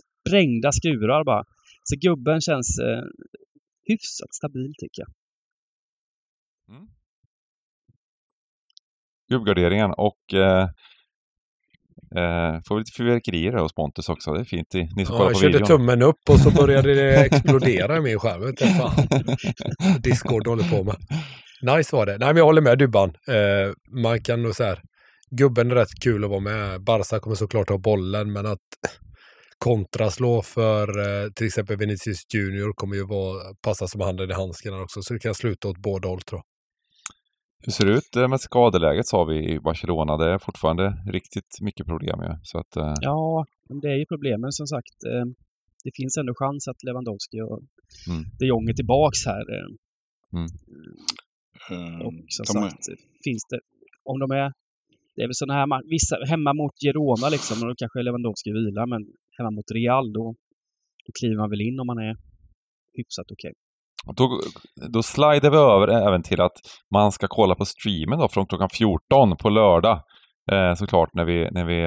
[0.00, 1.44] sprängda skurar bara.
[1.84, 3.04] Så gubben känns eh,
[3.88, 5.10] hyfsat stabil tycker jag.
[6.68, 6.86] Mm.
[9.30, 10.62] Gubbgarderingen och eh,
[12.16, 14.32] eh, får vi lite fyrverkerier hos Pontus också.
[14.32, 14.74] Det är fint.
[14.96, 18.54] Ni som ja, jag körde tummen upp och så började det explodera i min skärm.
[20.02, 20.96] Discord håller på med.
[21.62, 22.18] Nice var det.
[22.18, 23.08] Nej, men jag håller med Dybban.
[23.08, 24.76] Eh, man kan nog säga
[25.30, 26.84] gubben är rätt kul att vara med.
[26.84, 28.58] Barca kommer såklart ha bollen, men att
[29.58, 34.82] kontraslå för eh, till exempel Vinicius Junior kommer ju vara, passa som handen i handsken
[34.82, 36.47] också, så det kan sluta åt båda håll tror jag.
[37.64, 40.16] Hur ser det ut eh, med skadeläget sa vi i Barcelona?
[40.16, 42.32] Det är fortfarande riktigt mycket problem ju.
[42.42, 42.94] Så att, eh...
[43.00, 43.46] Ja,
[43.82, 45.04] det är ju problemen som sagt.
[45.04, 45.24] Eh,
[45.84, 47.60] det finns ändå chans att Lewandowski och
[48.10, 48.24] mm.
[48.38, 49.44] de Jong är tillbaks här.
[49.56, 49.68] Eh.
[50.38, 52.00] Mm.
[52.06, 52.96] Och som sagt, är...
[53.24, 53.60] finns det,
[54.04, 54.52] om de är,
[55.14, 58.86] det är väl sådana här, vissa, hemma mot Girona liksom, och då kanske Lewandowski vilar,
[58.86, 59.02] men
[59.38, 60.34] hemma mot Real, då,
[61.06, 62.16] då kliver man väl in om man är
[62.98, 63.50] hyfsat okej.
[63.50, 63.67] Okay.
[64.16, 64.40] Då,
[64.92, 66.56] då slider vi över även till att
[66.94, 70.00] man ska kolla på streamen då från klockan 14 på lördag.
[70.52, 71.82] eh, såklart när vi, när vi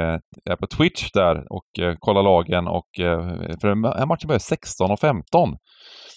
[0.46, 5.00] är på Twitch där och eh, kollar lagen och eh, för matchen börjar 16 och
[5.00, 5.58] 15.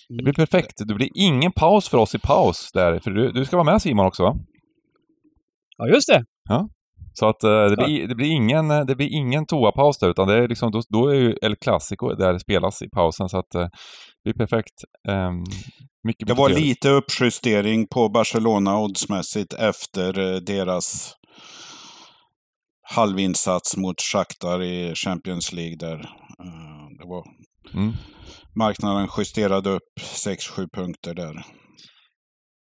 [0.08, 0.72] Det blir perfekt.
[0.88, 3.82] Det blir ingen paus för oss i paus där, för du, du ska vara med
[3.82, 4.34] Simon också va?
[5.76, 6.24] Ja, just det.
[6.48, 6.68] Ja.
[7.14, 10.34] Så att uh, det, blir, det, blir ingen, det blir ingen toapaus där, utan det
[10.34, 13.28] är liksom, då, då är ju El Clasico där det spelas i pausen.
[13.28, 13.66] Så att uh,
[14.24, 14.84] det är perfekt.
[15.08, 15.44] Um,
[16.04, 21.14] mycket det var lite uppjustering på Barcelona oddsmässigt efter deras
[22.82, 25.96] halvinsats mot Shakhtar i Champions League där.
[26.98, 27.24] det var...
[27.74, 27.92] Mm.
[28.56, 31.44] Marknaden justerade upp 6-7 punkter där.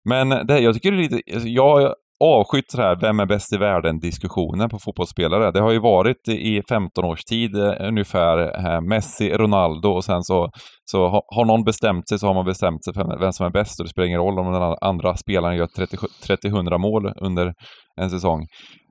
[0.10, 3.54] Men det, jag tycker det är lite, alltså, jag avskytt så här, vem är bäst
[3.54, 5.52] i världen-diskussionen på fotbollsspelare.
[5.52, 10.24] Det har ju varit i 15 års tid eh, ungefär eh, Messi, Ronaldo och sen
[10.24, 10.50] så,
[10.86, 13.80] så har någon bestämt sig så har man bestämt sig för vem som är bäst
[13.80, 17.54] och det spelar ingen roll om den andra spelaren gör 30-100 mål under
[18.02, 18.42] en säsong.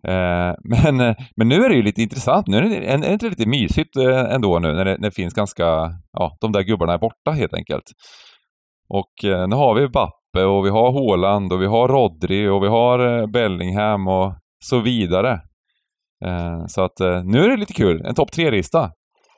[0.06, 2.46] Eh, men, men nu är det ju lite intressant.
[2.46, 3.96] Nu är det, är det inte lite mysigt
[4.30, 5.64] ändå nu när det, när det finns ganska,
[6.12, 7.84] ja, de där gubbarna är borta helt enkelt.
[8.88, 12.62] Och nu har vi Bapp Mbappe och vi har Haaland och vi har Rodri och
[12.62, 15.32] vi har eh, Bellingham och så vidare.
[16.24, 18.02] Eh, så att eh, nu är det lite kul.
[18.04, 18.92] En topp tre-lista.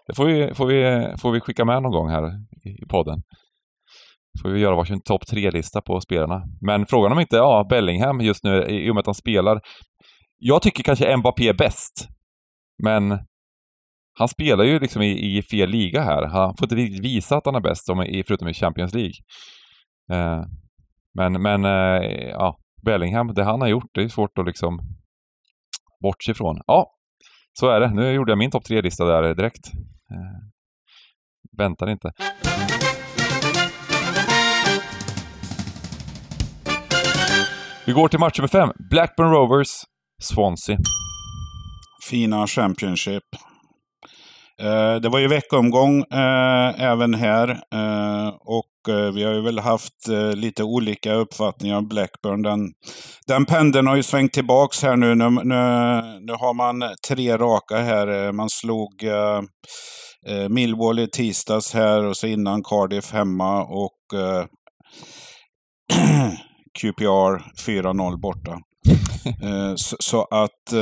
[0.07, 2.31] Det får vi, får, vi, får vi skicka med någon gång här
[2.65, 3.23] i podden.
[4.43, 6.43] Får vi göra varsin topp tre-lista på spelarna.
[6.61, 9.61] Men frågan om inte, ja, Bellingham just nu, i och med att han spelar.
[10.39, 12.09] Jag tycker kanske Mbappé är bäst.
[12.83, 13.19] Men
[14.19, 16.27] han spelar ju liksom i, i fel liga här.
[16.27, 17.87] Han får inte visa att han är bäst,
[18.27, 19.15] förutom i Champions League.
[21.15, 24.79] Men, men eh, ja, Bellingham, det han har gjort, det är svårt att liksom
[26.03, 26.61] bortse ifrån.
[26.67, 26.87] Ja,
[27.53, 27.95] så är det.
[27.95, 29.67] Nu gjorde jag min topp tre-lista där direkt.
[30.11, 30.49] Eh,
[31.59, 32.13] väntar inte.
[37.87, 38.73] Vi går till match nummer fem.
[38.91, 39.69] Blackburn Rovers,
[40.23, 40.79] Swansea.
[42.11, 43.25] Fina Championship.
[44.61, 50.09] Eh, det var ju veckomgång eh, även här eh, och vi har ju väl haft
[50.09, 52.43] eh, lite olika uppfattningar om Blackburn.
[52.43, 52.73] Den,
[53.27, 55.15] den pendeln har ju svängt tillbaks här nu.
[55.15, 55.55] Nu, nu,
[56.21, 58.27] nu har man tre raka här.
[58.27, 58.89] Eh, man slog
[60.49, 63.99] Millwall i tisdags här och så innan Cardiff hemma och
[66.81, 68.59] QPR 4-0 borta.
[69.77, 70.73] så, så, att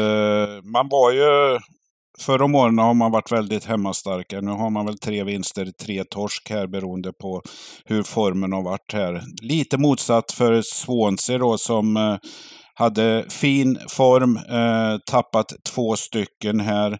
[0.64, 1.58] man var ju
[2.20, 4.40] Förra om åren har man varit väldigt hemmastarka.
[4.40, 7.42] Nu har man väl tre vinster, tre torsk här beroende på
[7.84, 9.22] hur formen har varit här.
[9.42, 12.16] Lite motsatt för Swansea då som eh,
[12.74, 16.98] hade fin form, eh, tappat två stycken här.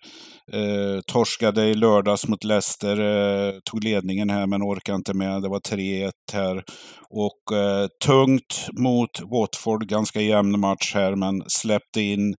[0.53, 5.43] Eh, torskade i lördags mot Leicester, eh, tog ledningen här men orkade inte med.
[5.43, 6.65] Det var 3-1 här.
[7.11, 12.35] Och eh, tungt mot Watford, ganska jämn match här men släppte in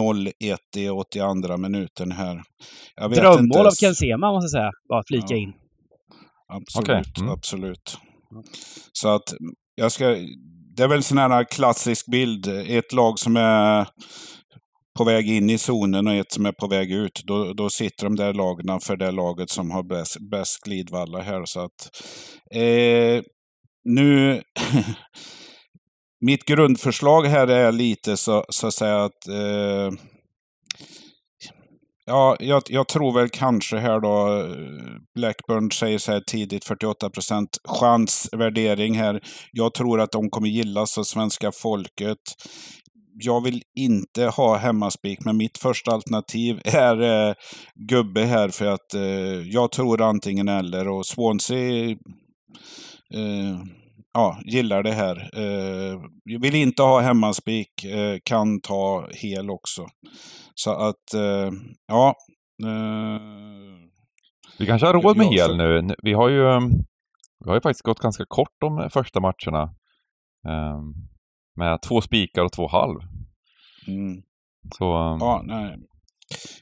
[0.00, 0.32] 0-1
[0.76, 2.42] i 82 minuten här.
[3.14, 5.36] Drömmål av Ken Sema måste jag säga, bara flika ja.
[5.36, 5.52] in.
[6.52, 7.02] Absolut, okay.
[7.20, 7.32] mm.
[7.32, 7.98] absolut.
[8.92, 9.34] Så att
[9.74, 10.06] jag ska,
[10.76, 12.46] det är väl en sån här klassisk bild.
[12.66, 13.86] Ett lag som är
[15.00, 17.22] på väg in i zonen och ett som är på väg ut.
[17.24, 21.44] Då, då sitter de där lagen för det laget som har bäst, bäst glidvalla här.
[21.44, 21.90] Så att,
[22.54, 23.22] eh,
[23.84, 24.42] nu...
[26.20, 30.00] mitt grundförslag här är lite så, så att säga att eh,
[32.06, 34.56] Ja, jag, jag, tror väl kanske här då, eh,
[35.14, 39.20] Blackburn säger så här tidigt 48% chansvärdering här.
[39.52, 42.18] Jag tror att de kommer gillas av svenska folket.
[43.22, 47.34] Jag vill inte ha hemmaspik, men mitt första alternativ är eh,
[47.74, 51.96] gubbe här för att eh, jag tror antingen eller och Swansea
[53.14, 53.58] eh,
[54.12, 55.16] ja, gillar det här.
[55.34, 56.00] Eh,
[56.40, 59.86] vill inte ha hemmaspik, eh, kan ta hel också.
[60.54, 61.04] Så att,
[61.86, 62.14] ja.
[64.58, 65.94] Vi kanske har råd med hel nu.
[66.02, 66.70] Vi har ju, ehm,
[67.44, 69.74] vi har ju faktiskt gått ganska kort de första matcherna.
[71.56, 73.00] Med två spikar och två halv.
[73.88, 74.22] Mm.
[74.78, 75.76] Så, ehm, ja, nej.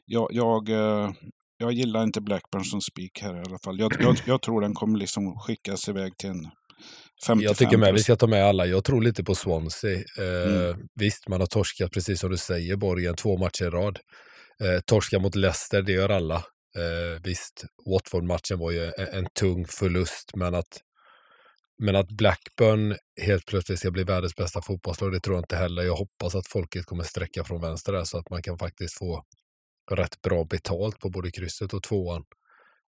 [0.07, 1.11] Jag, jag, eh,
[1.59, 3.79] jag gillar inte Blackburn som spik här i alla fall.
[3.79, 6.51] Jag, jag, jag tror den kommer liksom skickas iväg till en
[7.27, 7.41] 55.
[7.41, 8.67] Jag tycker med vi ska ta med alla.
[8.67, 9.95] Jag tror lite på Swansea.
[9.95, 10.89] Eh, mm.
[10.95, 13.99] Visst, man har torskat precis som du säger, Borgen, två matcher i rad.
[14.63, 16.37] Eh, torska mot Leicester, det gör alla.
[16.77, 20.81] Eh, visst, Watford-matchen var ju en, en, tung förlust, men att,
[21.79, 25.83] men att Blackburn helt plötsligt ska bli världens bästa fotbollslag, det tror jag inte heller.
[25.83, 29.25] Jag hoppas att folket kommer sträcka från vänster där så att man kan faktiskt få
[29.91, 32.25] rätt bra betalt på både krysset och tvåan.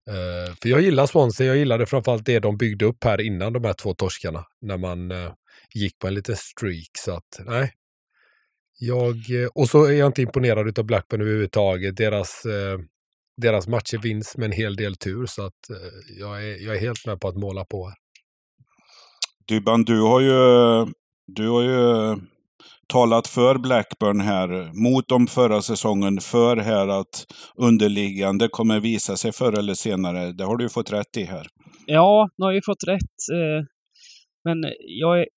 [0.09, 3.63] Uh, för jag gillar Swansea, jag gillade framförallt det de byggde upp här innan de
[3.63, 4.45] här två torskarna.
[4.61, 5.33] När man uh,
[5.73, 6.89] gick på en liten streak.
[6.97, 7.73] Så att, nej.
[8.81, 11.97] Jag, eh, och så är jag inte imponerad av Blackburn överhuvudtaget.
[11.97, 12.43] Deras,
[13.37, 15.59] deras matcher vinns med en hel del tur, så att
[16.19, 17.95] jag, är, jag är helt med på att måla på här.
[19.49, 20.33] Dybban, du har ju,
[21.27, 22.15] du har ju
[22.87, 24.49] talat för Blackburn här,
[24.83, 30.31] mot dem förra säsongen, för här att underliggande kommer visa sig förr eller senare.
[30.31, 31.47] Det har du ju fått rätt i här.
[31.85, 33.17] Ja, nu har jag fått rätt.
[33.33, 33.65] Eh,
[34.43, 34.57] men
[35.01, 35.27] jag är,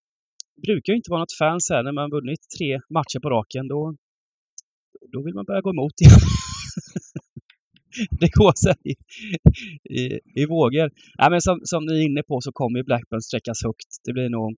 [0.66, 3.68] brukar ju inte vara något fans här när man vunnit tre matcher på raken.
[3.68, 3.96] Då,
[5.12, 6.20] då vill man börja gå emot igen.
[8.20, 8.94] det går så i,
[10.00, 10.90] i, i vågor.
[11.14, 13.90] Ja, men som, som ni är inne på så kommer Blackburn sträckas högt.
[14.04, 14.56] Det blir nog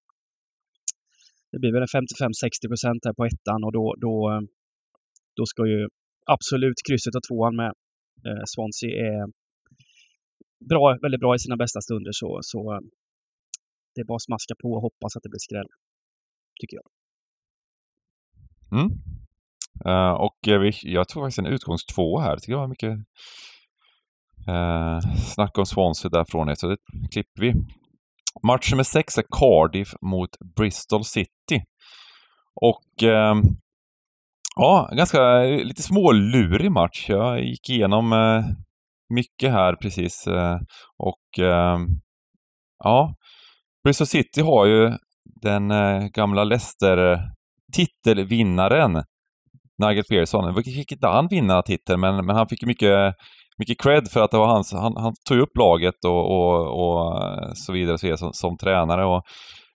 [1.53, 4.43] det blir väl 55-60 procent här på ettan och då, då,
[5.37, 5.89] då ska ju
[6.27, 7.73] absolut krysset och tvåan med.
[8.27, 9.27] Eh, Swansea är
[10.69, 12.81] bra, väldigt bra i sina bästa stunder så, så
[13.95, 15.69] det är bara att smaska på och hoppas att det blir skräll.
[16.61, 16.89] Tycker jag.
[18.81, 18.91] Mm.
[19.87, 22.37] Uh, och eh, vi, jag tror faktiskt en utgångs två här.
[22.37, 22.91] Tycker var mycket
[24.49, 26.57] uh, snack om Swansea därifrån.
[26.57, 26.77] Så det
[27.13, 27.53] klipper vi.
[28.47, 31.65] Match nummer sex är Cardiff mot Bristol City.
[32.61, 33.35] Och eh,
[34.57, 37.07] ja, ganska lite smålurig match.
[37.09, 38.45] Jag gick igenom eh,
[39.15, 40.27] mycket här precis.
[40.27, 40.59] Eh,
[40.99, 41.87] och ehm,
[42.85, 43.15] ja,
[43.85, 44.93] Bristol City har ju
[45.43, 49.05] den eh, gamla Leicester-titelvinnaren
[49.79, 50.55] Nigel Pearson.
[50.65, 53.15] Fick inte han vinna titeln, men, men han fick mycket
[53.59, 57.23] mycket cred för att det var hans, han, han tog upp laget och, och, och
[57.23, 59.05] eh, så vidare, så vidare som, som tränare.
[59.05, 59.23] Och,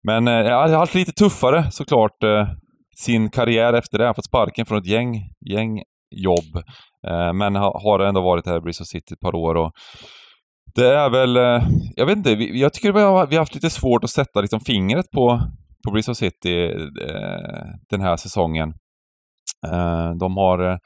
[0.06, 2.48] men eh, har haft lite tuffare såklart eh,
[2.96, 4.04] sin karriär efter det.
[4.04, 5.14] Han har fått sparken från ett gäng,
[5.50, 5.82] gäng
[6.16, 6.56] jobb.
[7.08, 9.54] Eh, men har, har ändå varit här i Bristol City ett par år.
[9.54, 9.72] Och
[10.74, 13.54] det är väl, eh, jag vet inte, vi, jag tycker vi har, vi har haft
[13.54, 15.40] lite svårt att sätta liksom fingret på,
[15.86, 16.64] på Bristol City
[17.02, 18.74] eh, den här säsongen.
[19.66, 20.76] Eh, de har eh,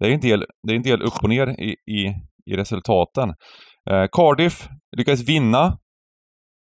[0.00, 2.14] det är en del, det är en del upp och ner i, i,
[2.46, 3.34] i resultaten.
[3.90, 5.78] Eh, Cardiff lyckades vinna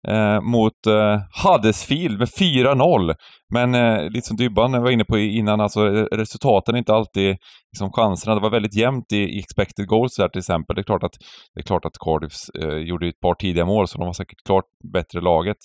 [0.07, 3.15] eh, mot eh, Huddersfield med 4-0.
[3.53, 7.37] Men eh, lite som Dybban var inne på innan, alltså resultaten är inte alltid
[7.71, 8.35] liksom, chanserna.
[8.35, 10.75] Det var väldigt jämnt i, i expected goals där till exempel.
[10.75, 11.17] Det är klart att,
[11.53, 14.43] det är klart att Cardiff eh, gjorde ett par tidiga mål, så de var säkert
[14.45, 15.57] klart bättre laget.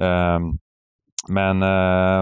[0.00, 0.42] Ehm,
[1.28, 2.20] men eh,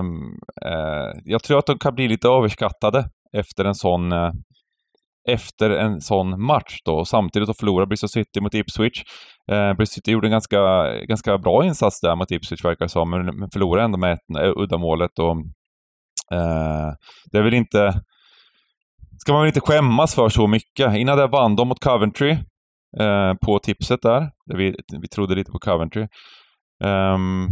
[0.71, 4.33] eh, jag tror att de kan bli lite överskattade efter en sån eh,
[5.29, 6.95] efter en sån match då.
[6.95, 9.03] Och samtidigt att förlora Bristol City mot Ipswich.
[9.53, 10.59] Eh, Bristol City gjorde en ganska,
[11.05, 14.37] ganska bra insats där mot Ipswich verkar det som, men, men förlorade ändå med ett,
[14.39, 15.19] eh, uddamålet.
[15.19, 15.37] Och,
[16.39, 16.93] eh,
[17.33, 18.03] det är väl inte...
[19.19, 20.97] Ska man väl inte skämmas för så mycket.
[20.97, 22.31] Innan det vann de mot Coventry
[23.01, 24.31] eh, på tipset där.
[24.47, 26.07] där vi, vi trodde lite på Coventry.
[26.85, 27.49] Um,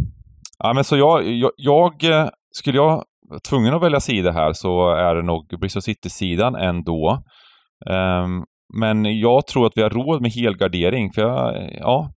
[0.59, 4.53] ja, men så jag, jag, jag eh, skulle jag vara tvungen att välja sida här
[4.53, 7.23] så är det nog Bristol City-sidan ändå.
[7.89, 8.45] Um,
[8.79, 12.11] men jag tror att vi har råd med helgardering, för jag, eh, ja,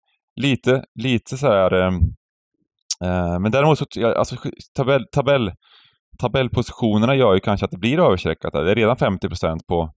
[0.42, 1.74] lite, lite så här...
[1.74, 1.96] Um,
[3.04, 4.36] uh, men däremot så, alltså
[4.76, 5.52] tabell, tabell,
[6.20, 8.54] tabellpositionerna gör ju kanske att det blir överstreckat.
[8.54, 9.92] Det är redan 50% på,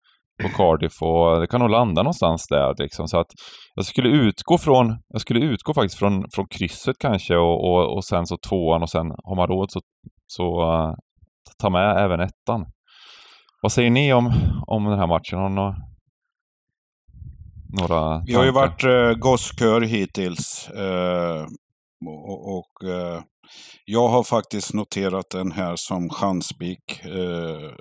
[0.43, 3.07] på Cardiff och det kan nog landa någonstans där liksom.
[3.07, 3.27] Så att
[3.75, 8.05] jag skulle utgå från, jag skulle utgå faktiskt från, från krysset kanske och, och, och
[8.05, 9.81] sen så tvåan och sen har man råd så,
[10.27, 10.93] så uh,
[11.57, 12.65] ta med även ettan.
[13.61, 14.33] Vad säger ni om,
[14.67, 15.39] om den här matchen?
[15.39, 15.75] Har några,
[17.79, 20.69] några Vi har ju varit eh, gosskör hittills.
[20.69, 21.45] Eh,
[22.05, 23.21] och, och eh,
[23.85, 27.71] jag har faktiskt noterat den här som chansspik, eh,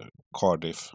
[0.41, 0.93] Cardiff.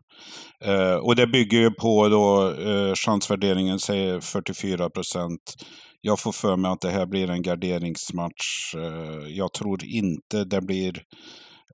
[0.65, 5.55] Eh, och det bygger ju på då eh, chansvärderingen säger 44 procent.
[6.01, 8.75] Jag får för mig att det här blir en garderingsmatch.
[8.75, 11.03] Eh, jag tror inte det blir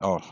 [0.00, 0.22] ja,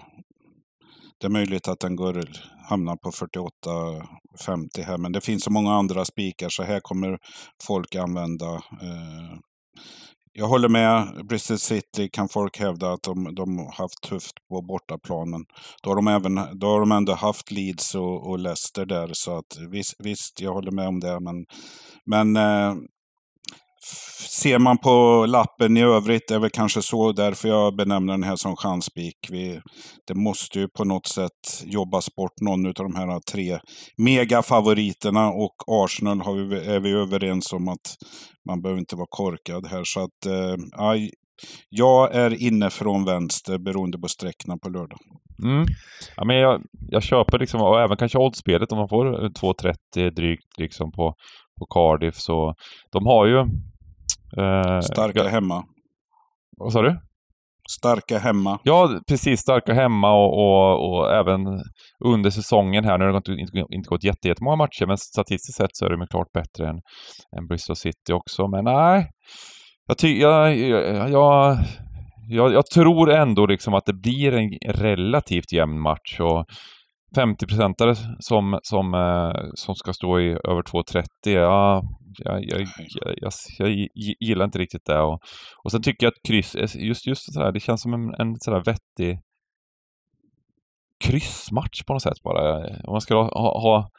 [1.21, 2.25] det är möjligt att den går,
[2.69, 7.19] hamnar på 48-50 här, men det finns så många andra spikar så här kommer
[7.67, 8.55] folk använda.
[8.55, 9.39] Eh,
[10.37, 11.27] jag håller med.
[11.29, 15.45] Bristol City kan folk hävda att de, de har haft tufft på bortaplanen.
[15.83, 19.39] Då har de, även, då har de ändå haft Leeds och, och Leicester där, så
[19.39, 21.21] att visst, visst, jag håller med om det.
[21.21, 21.47] Men,
[22.05, 22.75] men eh,
[24.31, 28.23] ser man på lappen i övrigt, det är väl kanske så därför jag benämner den
[28.23, 29.17] här som chanspik.
[29.31, 29.61] Vi,
[30.07, 33.59] det måste ju på något sätt jobbas bort någon av de här tre
[33.97, 37.97] megafavoriterna och Arsenal har vi, är vi överens om att
[38.49, 39.85] man behöver inte vara korkad här.
[39.85, 40.97] Så att, eh,
[41.69, 44.99] jag är inne från vänster beroende på sträckorna på lördag.
[45.43, 45.67] Mm.
[46.17, 50.11] Ja, men jag, jag köper liksom, och även kanske oddspelet om man får eh, 2,30
[50.11, 51.15] drygt liksom på,
[51.59, 52.17] på Cardiff.
[52.17, 52.55] Så
[52.93, 53.45] de har ju
[54.39, 55.65] Eh, Starka hemma.
[56.57, 57.01] Vad sa du?
[57.71, 58.59] Starka hemma.
[58.63, 59.41] Ja, precis.
[59.41, 61.41] Starka hemma och, och, och även
[62.05, 62.99] under säsongen här.
[62.99, 66.33] Nu har det inte, inte gått jättemånga matcher, men statistiskt sett så är de klart
[66.33, 66.77] bättre än,
[67.39, 68.49] än Bristol City också.
[68.49, 69.11] Men nej,
[69.87, 71.59] jag, ty, jag, jag, jag,
[72.29, 76.21] jag, jag tror ändå liksom att det blir en relativt jämn match.
[76.21, 76.45] Och
[77.17, 81.83] 50-procentare som, som, eh, som ska stå i över 2,30, ja,
[82.19, 82.67] jag, jag,
[83.21, 83.89] jag, jag,
[84.21, 85.01] gillar inte riktigt det.
[85.01, 85.21] Och,
[85.65, 88.63] och sen tycker jag att kryss, just, just sådär, det känns som en, en sådär
[88.65, 89.19] vettig
[91.05, 92.67] kryssmatch på något sätt bara.
[92.67, 93.91] Om man ska ha, ha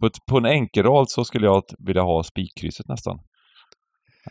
[0.00, 3.18] på, ett, på en enkelrad så skulle jag vilja ha spikkrysset nästan.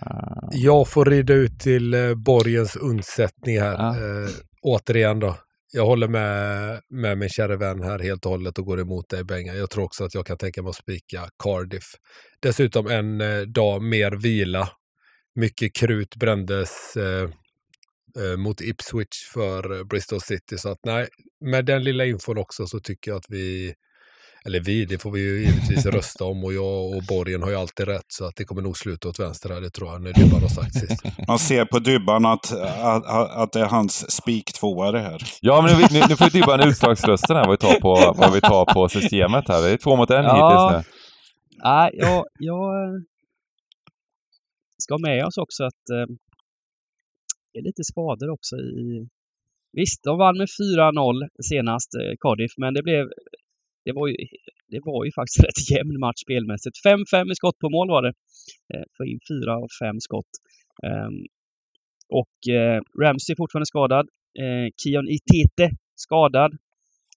[0.01, 0.49] Uh.
[0.51, 3.97] Jag får rida ut till uh, Borgens undsättning här.
[3.97, 4.23] Uh.
[4.23, 4.29] Uh,
[4.61, 5.35] återigen då
[5.71, 9.23] jag håller med, med min kära vän här helt och hållet och går emot dig
[9.23, 9.53] Benga.
[9.53, 11.93] Jag tror också att jag kan tänka mig att spika Cardiff.
[12.39, 14.69] Dessutom en eh, dag mer vila.
[15.35, 17.29] Mycket krut brändes eh,
[18.23, 20.57] eh, mot Ipswich för Bristol City.
[20.57, 21.07] Så att nej,
[21.45, 23.73] med den lilla infon också så tycker jag att vi
[24.45, 27.55] eller vi, det får vi ju givetvis rösta om och jag och Borgen har ju
[27.55, 30.13] alltid rätt så att det kommer nog sluta åt vänster här, det tror jag, när
[30.13, 31.03] Dybban har sagt sist.
[31.27, 35.21] Man ser på Dybban att, att, att det är hans spik det här.
[35.41, 38.41] Ja, men nu, nu, nu får Dybban utslagsrösten här vad vi tar på, vad vi
[38.41, 39.61] tar på systemet här.
[39.61, 40.31] Det är två mot en ja.
[40.31, 40.93] hittills nu.
[41.63, 42.71] Nej, jag, jag
[44.77, 46.15] ska med oss också att eh,
[47.53, 49.07] det är lite skador också i...
[49.71, 53.05] Visst, de vann med 4-0 senast, eh, Cardiff, men det blev
[53.85, 54.15] det var ju,
[54.67, 56.75] det var ju faktiskt rätt jämn match spelmässigt.
[56.85, 58.13] 5-5 i skott på mål var det.
[58.73, 60.31] Eh, Få in fyra av fem skott.
[60.83, 61.25] Ehm,
[62.09, 64.05] och eh, Ramsey är fortfarande skadad.
[64.39, 66.51] Eh, Kion Itete skadad.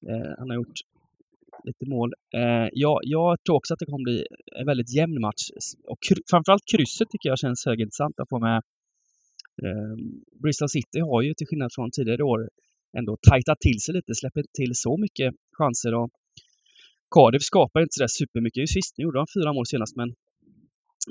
[0.08, 0.78] Eh, han har gjort
[1.64, 2.12] lite mål.
[2.34, 4.26] Eh, jag, jag tror också att det kommer bli
[4.60, 5.44] en väldigt jämn match.
[5.84, 5.98] Och
[6.30, 8.62] framförallt krysset tycker jag känns högintressant att få med.
[9.64, 12.50] Ehm, Bristol City har ju till skillnad från tidigare år
[12.98, 16.10] ändå tajtat till sig lite, släpper inte till så mycket chanser och
[17.14, 18.60] Cardiff skapar inte sådär supermycket.
[18.76, 20.08] Visst, nu gjorde de fyra mål senast, men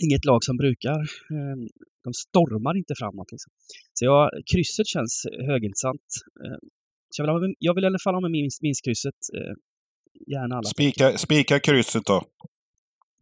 [0.06, 1.00] inget lag som brukar.
[1.36, 1.58] Eh,
[2.06, 3.32] de stormar inte framåt.
[3.32, 3.52] Liksom.
[3.94, 5.14] Så ja, krysset känns
[5.50, 6.08] högintressant.
[6.44, 6.60] Eh,
[7.10, 9.20] så jag, vill ha, jag vill i alla fall ha med minst, minst krysset.
[9.38, 9.54] Eh,
[10.34, 10.70] gärna alla.
[10.78, 12.24] Spika, spika krysset då.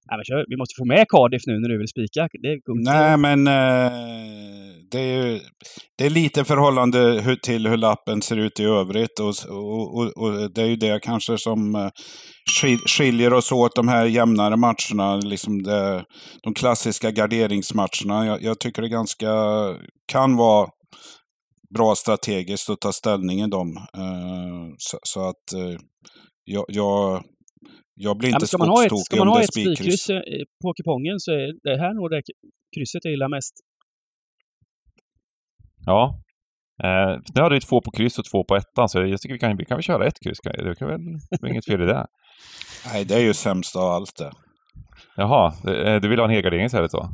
[0.09, 2.29] Nej, men kör, vi måste få med Cardiff nu när du vill spika.
[2.75, 3.91] Nej, men eh,
[4.91, 5.41] det, är,
[5.97, 9.19] det är lite förhållande till hur lappen ser ut i övrigt.
[9.19, 11.89] Och, och, och, och det är ju det kanske som eh,
[12.87, 15.15] skiljer oss åt de här jämnare matcherna.
[15.15, 16.03] Liksom det,
[16.43, 18.25] de klassiska garderingsmatcherna.
[18.25, 19.31] Jag, jag tycker det ganska
[20.11, 20.67] kan vara
[21.73, 23.77] bra strategiskt att ta ställning i dem.
[23.77, 25.79] Eh, så, så, att eh,
[26.45, 27.23] jag, jag,
[28.01, 30.01] jag blir inte ja, skogstokig om det är spikkryss.
[30.01, 32.21] Ska man ha ett spikkryss på kupongen så är det här nog det
[32.75, 33.53] krysset jag gillar mest.
[35.85, 36.21] Ja.
[36.83, 39.39] Eh, nu hade vi två på kryss och två på ettan, så jag tycker vi
[39.39, 40.37] kan, vi kan väl köra ett kryss.
[40.43, 40.99] Det kan väl
[41.41, 42.07] vara inget fel i det.
[42.93, 44.31] Nej, det är ju sämst av allt det.
[45.15, 47.09] Jaha, eh, du vill ha en helgardering istället då?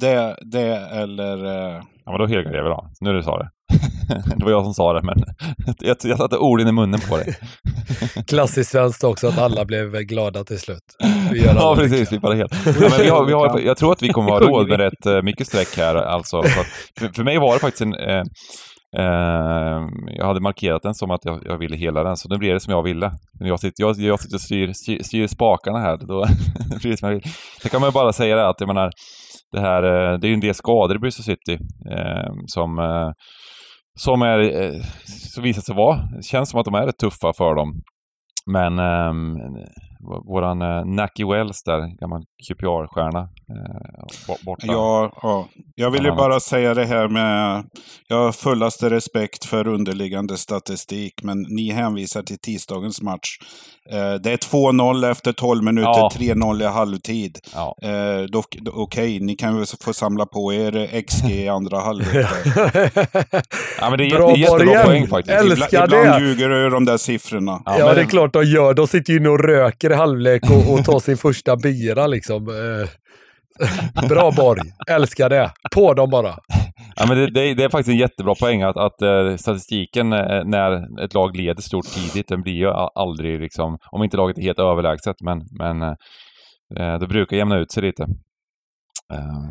[0.00, 1.44] Det, det eller...
[1.44, 1.82] Uh...
[2.04, 2.90] Ja, men då helgarderar vi då.
[3.00, 3.50] Nu när du sa det.
[4.36, 5.24] Det var jag som sa det, men
[5.78, 7.36] jag, jag satte orden i munnen på dig.
[8.26, 10.82] Klassiskt svenskt också, att alla blev glada till slut.
[11.34, 12.12] ja, precis.
[12.12, 12.52] Vi bara helt.
[12.66, 15.24] Ja, men vi har, vi har, jag tror att vi kommer ha råd med rätt
[15.24, 15.94] mycket streck här.
[15.94, 16.42] Alltså.
[16.98, 17.94] För, för, mig var det faktiskt en...
[17.94, 18.22] Uh,
[18.98, 22.52] Uh, jag hade markerat den som att jag, jag, ville hela den, så nu blir
[22.52, 23.12] det som jag ville.
[23.38, 25.96] Jag sitter, jag, jag sitter och styr, styr, styr spakarna här.
[25.96, 26.26] Då
[26.80, 27.32] blir det som jag vill.
[27.62, 28.90] Sen kan man ju bara säga det att, jag menar,
[29.52, 31.58] det här, uh, det är ju en del skador i Bristol City
[31.92, 32.78] uh, som,
[33.96, 34.72] som är,
[35.34, 37.82] så visar sig vara, det känns som att de är rätt tuffa för dem.
[38.46, 39.38] Men um,
[40.24, 43.20] våran uh, Naki Wells där, gammal QPR-stjärna.
[43.20, 44.66] Uh, borta.
[44.66, 47.64] Ja, ja, jag vill ju bara säga det här med,
[48.08, 53.38] jag har fullaste respekt för underliggande statistik, men ni hänvisar till tisdagens match.
[53.92, 56.10] Uh, det är 2-0 efter 12 minuter, ja.
[56.14, 57.38] 3-0 i halvtid.
[57.54, 57.76] Ja.
[57.84, 62.10] Uh, Okej, okay, ni kan väl få samla på er XG i andra halvlek.
[63.80, 65.40] ja, men det är, Bra jättebra poäng faktiskt.
[65.40, 67.62] Älskar ibland, ibland ljuger du de där siffrorna.
[67.64, 67.94] Ja, ja men...
[67.94, 68.74] det är klart de gör.
[68.74, 72.48] De sitter ju och röker i halvlek och, och tar sin första bira liksom.
[72.48, 72.88] Eh,
[74.08, 75.50] bra Borg, älskar det.
[75.72, 76.34] På dem bara.
[76.96, 80.44] Ja, men det, det, det, är faktiskt en jättebra poäng att, att uh, statistiken uh,
[80.44, 84.42] när ett lag leder stort tidigt, den blir ju aldrig liksom, om inte laget är
[84.42, 88.06] helt överlägset, men, men uh, det brukar jämna ut sig lite.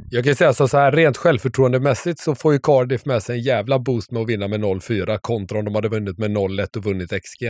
[0.10, 3.80] Jag kan säga så här, rent självförtroendemässigt så får ju Cardiff med sig en jävla
[3.80, 7.10] boost med att vinna med 0-4 kontra om de hade vunnit med 0-1 och vunnit
[7.10, 7.44] XG.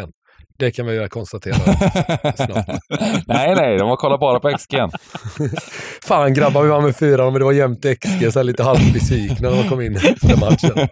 [0.58, 1.56] Det kan vi väl konstatera
[3.28, 4.76] nej, nej, de har kollat bara på XG.
[6.03, 9.64] Fan grabbar, vi vann med fyra, men det var jämnt XG, så lite halvbesvikna när
[9.64, 10.88] de kom in efter matchen.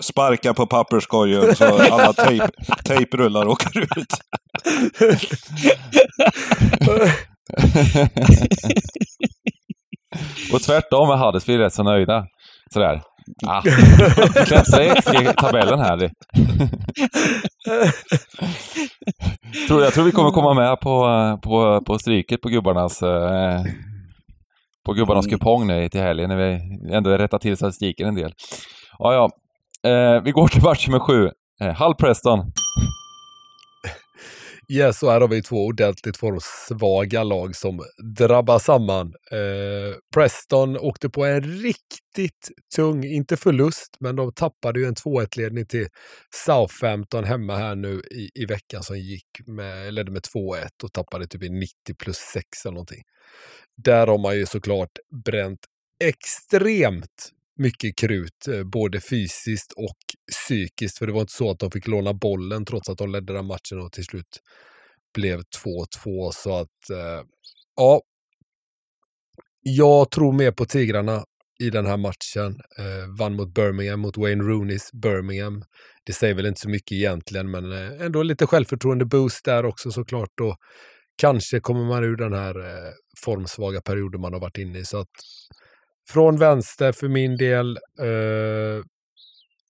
[0.00, 2.46] Sparka på papperskorgen så alla tejp,
[2.84, 4.14] tejprullar åker ut.
[10.52, 12.26] Och tvärtom är Huddersfield rätt så nöjda.
[12.72, 13.02] Sådär.
[13.46, 13.62] Ah,
[14.46, 14.94] klättra i
[15.36, 16.10] tabellen här.
[19.68, 21.04] tror, jag tror vi kommer komma med på,
[21.42, 23.62] på, på stryket på gubbarnas eh,
[24.84, 25.38] på gubbarnas mm.
[25.38, 26.60] kupong nu till helgen när vi
[26.92, 28.32] ändå rättar till statistiken en del.
[28.98, 29.30] Ja, ja.
[29.90, 31.30] Eh, vi går till match nummer sju.
[31.60, 32.38] Eh, Hull Preston.
[34.68, 37.84] Yes, och här har vi två ordentligt formsvaga lag som
[38.16, 39.06] drabbar samman.
[39.30, 45.66] Eh, Preston åkte på en riktigt tung, inte förlust, men de tappade ju en 2-1-ledning
[45.66, 45.86] till
[46.34, 51.26] Southampton hemma här nu i, i veckan som gick med, ledde med 2-1 och tappade
[51.26, 53.02] typ i 90 plus 6 eller någonting.
[53.76, 54.90] Där har man ju såklart
[55.24, 55.60] bränt
[56.04, 59.98] extremt mycket krut, eh, både fysiskt och
[60.32, 60.98] psykiskt.
[60.98, 63.46] För det var inte så att de fick låna bollen trots att de ledde den
[63.46, 64.40] matchen och till slut
[65.14, 66.32] blev 2-2.
[66.32, 67.22] Så att, eh,
[67.76, 68.00] ja.
[69.60, 71.24] Jag tror mer på Tigrarna
[71.60, 72.60] i den här matchen.
[72.78, 75.64] Eh, vann mot Birmingham, mot Wayne Rooneys Birmingham.
[76.06, 80.40] Det säger väl inte så mycket egentligen, men eh, ändå lite självförtroende-boost där också såklart.
[80.40, 80.56] Och
[81.16, 82.92] kanske kommer man ur den här eh,
[83.24, 84.84] formsvaga perioden man har varit inne i.
[84.84, 85.10] Så att
[86.08, 87.78] från vänster för min del.
[88.00, 88.84] Eh,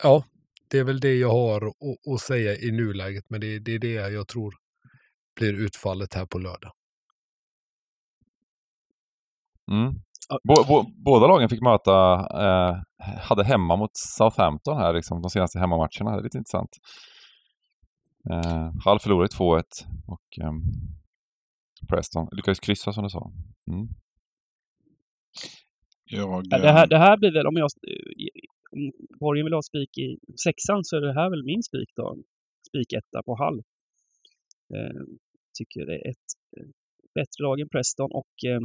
[0.02, 0.24] ja,
[0.70, 1.72] det är väl det jag har
[2.14, 4.54] att, säga i nuläget, men det, det är det jag tror
[5.36, 6.72] blir utfallet här på lördag.
[9.70, 9.94] Mm.
[11.04, 12.82] Båda lagen fick möta, eh,
[13.20, 16.10] hade hemma mot Southampton här liksom, de senaste hemmamatcherna.
[16.10, 16.70] Det är lite intressant.
[18.30, 19.62] Eh, Hall förlorade 2-1
[20.06, 20.52] och eh,
[21.88, 23.32] Preston lyckades kryssa som du sa.
[23.70, 23.88] Mm.
[26.16, 27.70] Jag, det, här, det här blir väl, om jag
[28.74, 32.18] om Borgen vill ha spik i sexan så är det här väl min spik då.
[32.68, 33.58] Spiketta på Hall.
[34.74, 35.02] Eh,
[35.58, 36.66] tycker det är ett eh,
[37.14, 38.60] bättre lag än Preston och eh,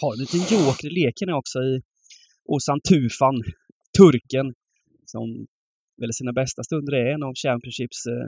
[0.00, 1.82] har en liten joker i leken också i
[2.44, 3.36] Ozan Tufan,
[3.98, 4.54] turken,
[5.04, 5.46] som
[6.00, 8.26] väl sina bästa stunder är en av Championships eh,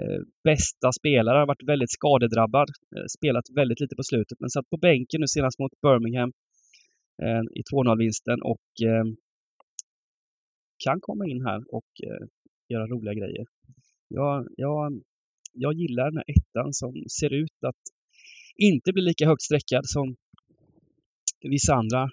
[0.00, 1.38] eh, bästa spelare.
[1.38, 5.26] Har varit väldigt skadedrabbad, eh, spelat väldigt lite på slutet men satt på bänken nu
[5.26, 6.47] senast mot Birmingham eh,
[7.22, 9.04] Eh, i 2-0-vinsten och eh,
[10.84, 12.26] kan komma in här och eh,
[12.68, 13.46] göra roliga grejer.
[14.08, 15.02] Jag, jag,
[15.52, 17.82] jag gillar den här ettan som ser ut att
[18.56, 20.16] inte bli lika högt sträckad som
[21.40, 22.10] vissa andra.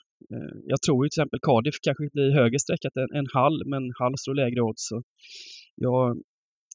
[0.66, 4.18] Jag tror ju till exempel Cardiff kanske blir högre sträckat än, än Hall, men Hall
[4.18, 4.88] står lägre odds.
[4.88, 5.04] Så
[5.76, 6.22] jag,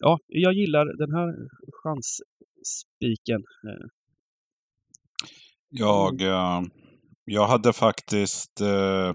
[0.00, 1.34] ja, jag gillar den här
[1.82, 3.44] chansspiken.
[5.68, 6.20] Jag
[7.24, 9.12] jag hade faktiskt eh,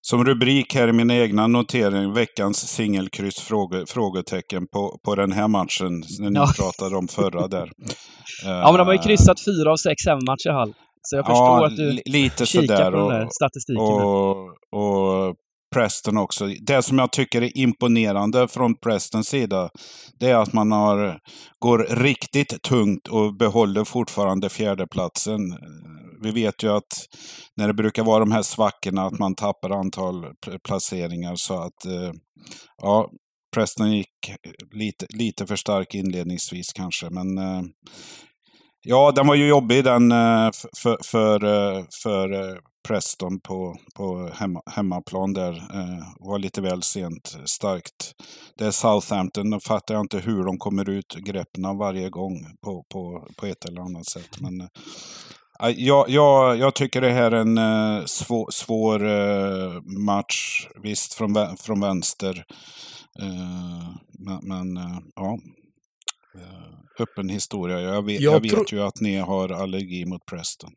[0.00, 3.40] som rubrik här i min egna notering, veckans singelkryss?
[3.40, 6.52] Fråge, frågetecken på, på den här matchen, när ni ja.
[6.56, 7.70] pratade om förra där.
[8.44, 10.74] ja, men de har ju kryssat fyra av sex hemmamatcher Hall.
[11.02, 13.82] Så jag förstår ja, att du lite kikar sådär, på den där statistiken.
[13.82, 14.36] Och,
[14.72, 15.36] och,
[15.74, 16.46] Preston också.
[16.66, 19.70] Det som jag tycker är imponerande från Prestons sida,
[20.20, 21.18] det är att man har,
[21.58, 25.40] går riktigt tungt och behåller fortfarande fjärdeplatsen.
[26.22, 27.06] Vi vet ju att
[27.56, 30.26] när det brukar vara de här svackorna, att man tappar antal
[30.64, 31.36] placeringar.
[31.36, 32.12] Så att, eh,
[32.82, 33.10] ja,
[33.54, 34.34] Preston gick
[34.72, 37.62] lite, lite för stark inledningsvis kanske, men eh,
[38.82, 40.50] Ja, den var ju jobbig den eh,
[40.82, 41.40] för, för,
[42.02, 42.58] för
[42.88, 45.52] Preston på, på hemma, hemmaplan där.
[45.52, 48.14] Eh, var lite väl sent starkt.
[48.58, 52.84] Det är Southampton, då fattar jag inte hur de kommer ut greppen varje gång på,
[52.92, 54.40] på, på ett eller annat sätt.
[54.40, 54.68] Men eh,
[55.68, 60.68] jag, jag, jag tycker det här är en eh, svår, svår eh, match.
[60.82, 62.44] Visst, från, från vänster.
[63.20, 65.38] Eh, men, men eh, ja,
[66.98, 67.80] öppen historia.
[67.80, 70.72] Jag vet, jag, jag vet ju att ni har allergi mot Preston.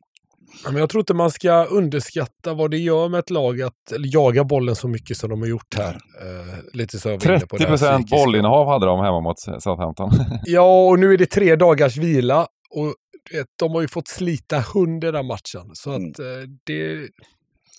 [0.64, 4.44] Men jag tror inte man ska underskatta vad det gör med ett lag att jaga
[4.44, 5.94] bollen så mycket som de har gjort här.
[5.94, 10.10] Uh, lite så 30 procent bollinnehav hade de hemma mot Southampton.
[10.44, 12.46] ja, och nu är det tre dagars vila.
[12.70, 12.94] Och
[13.32, 15.70] vet, de har ju fått slita hund i den matchen.
[15.72, 16.10] Så mm.
[16.10, 16.26] att uh,
[16.66, 17.08] det...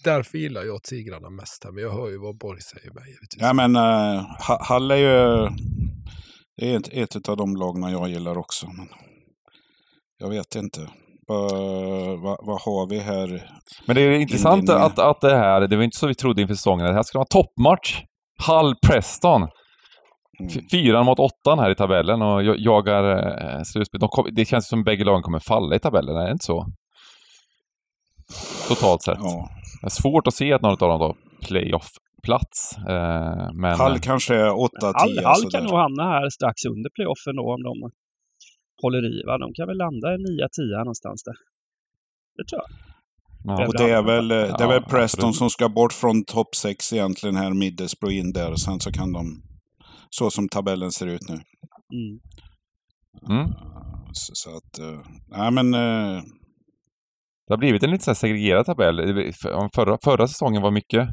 [0.03, 3.41] Därför gillar jag Tigrarna mest här, men jag hör ju vad Borg säger med givetvis.
[3.41, 5.49] Ja, men uh, Hall är ju
[6.57, 8.67] det är ett, ett av de lagna jag gillar också.
[8.67, 8.87] Men
[10.17, 10.89] jag vet inte.
[11.31, 13.43] Uh, vad, vad, har vi här?
[13.85, 16.55] Men det är intressant att, att det här, det var inte så vi trodde inför
[16.55, 18.01] säsongen, det här ska vara toppmatch.
[18.47, 19.47] Hull Preston.
[20.39, 20.51] Mm.
[20.71, 23.03] Fyran mot åttan här i tabellen och jagar
[23.57, 23.99] eh, slutspel.
[23.99, 26.65] De det känns som bägge lagen kommer falla i tabellen, är det inte så?
[28.67, 29.17] Totalt sett.
[29.21, 29.49] Ja.
[29.81, 31.15] Det är svårt att se att någon av dem då
[31.47, 32.77] playoff-plats.
[32.77, 33.79] Eh, men...
[33.79, 34.69] Hall kanske är 8-10.
[34.81, 37.91] Hall, Hall kan nog hamna här strax under playoffen då om de
[38.83, 39.23] håller i.
[39.27, 39.37] Va?
[39.37, 41.37] De kan väl landa 9-10 någonstans där.
[42.37, 42.69] Det tror jag.
[43.45, 43.67] Ja.
[43.67, 45.35] Och det är väl, det är väl Preston absolut.
[45.35, 48.51] som ska bort från topp 6 egentligen här, Middlesbrough in där.
[48.51, 49.43] Och sen så kan de,
[50.09, 51.35] så som tabellen ser ut nu.
[51.93, 52.19] Mm.
[53.29, 53.53] Mm.
[54.13, 55.73] Så, så, att, uh, nej men...
[55.73, 56.21] Uh,
[57.47, 58.97] det har blivit en lite så segregerad tabell.
[59.75, 61.09] Förra, förra säsongen var mycket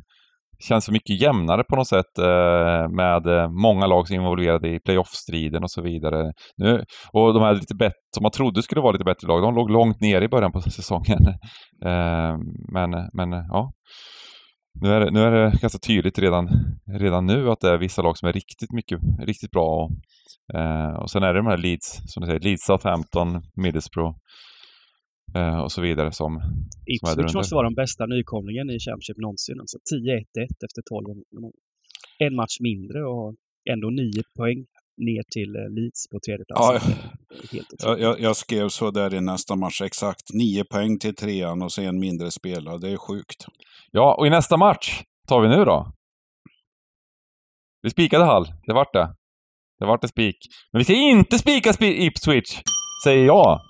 [0.61, 4.69] känns så mycket jämnare på något sätt eh, med eh, många lag som är involverade
[4.69, 6.33] i playoff-striden och så vidare.
[6.57, 9.55] Nu, och de här lite bättre, som man trodde skulle vara lite bättre lag, de
[9.55, 11.27] låg långt ner i början på säsongen.
[11.85, 12.37] Eh,
[12.73, 13.73] men, men ja,
[14.81, 16.49] nu är, det, nu är det ganska tydligt redan,
[16.99, 19.67] redan nu att det är vissa lag som är riktigt mycket, riktigt bra.
[19.67, 19.91] Och,
[20.59, 24.17] eh, och sen är det de här Leeds, som du säger, Leeds, Southampton, Middlesbrough
[25.35, 26.43] eh, och så vidare som,
[26.87, 29.61] Ipswich måste vara den bästa nykomlingen i Championship någonsin.
[29.61, 30.25] Alltså 10-1-1
[30.67, 31.23] efter 12
[32.19, 33.35] En match mindre och
[33.71, 34.67] ändå 9 poäng
[34.97, 36.85] ner till eh, Leeds på tredje plats.
[37.83, 40.23] Ja, jag, jag, skrev så där i nästa match, exakt.
[40.35, 42.79] 9 poäng till trean och så en mindre spelare.
[42.79, 43.47] Det är sjukt.
[43.91, 45.93] Ja, och i nästa match tar vi nu då.
[47.83, 49.15] Vi spikade Hall, det vart det.
[49.79, 50.37] Det vart en spik.
[50.73, 52.61] Men vi ska inte spika Ipswich,
[53.05, 53.61] säger jag.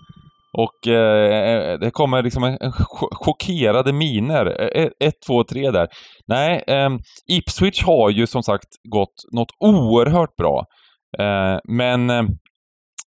[0.52, 2.72] Och eh, eh, eh, det kommer liksom en, en
[3.12, 4.46] chockerade miner.
[5.00, 5.88] 1, 2, 3 där.
[6.26, 6.90] Nej, eh,
[7.26, 10.64] Ipswich har ju som sagt gått något oerhört bra.
[11.18, 12.26] Eh, men ehm,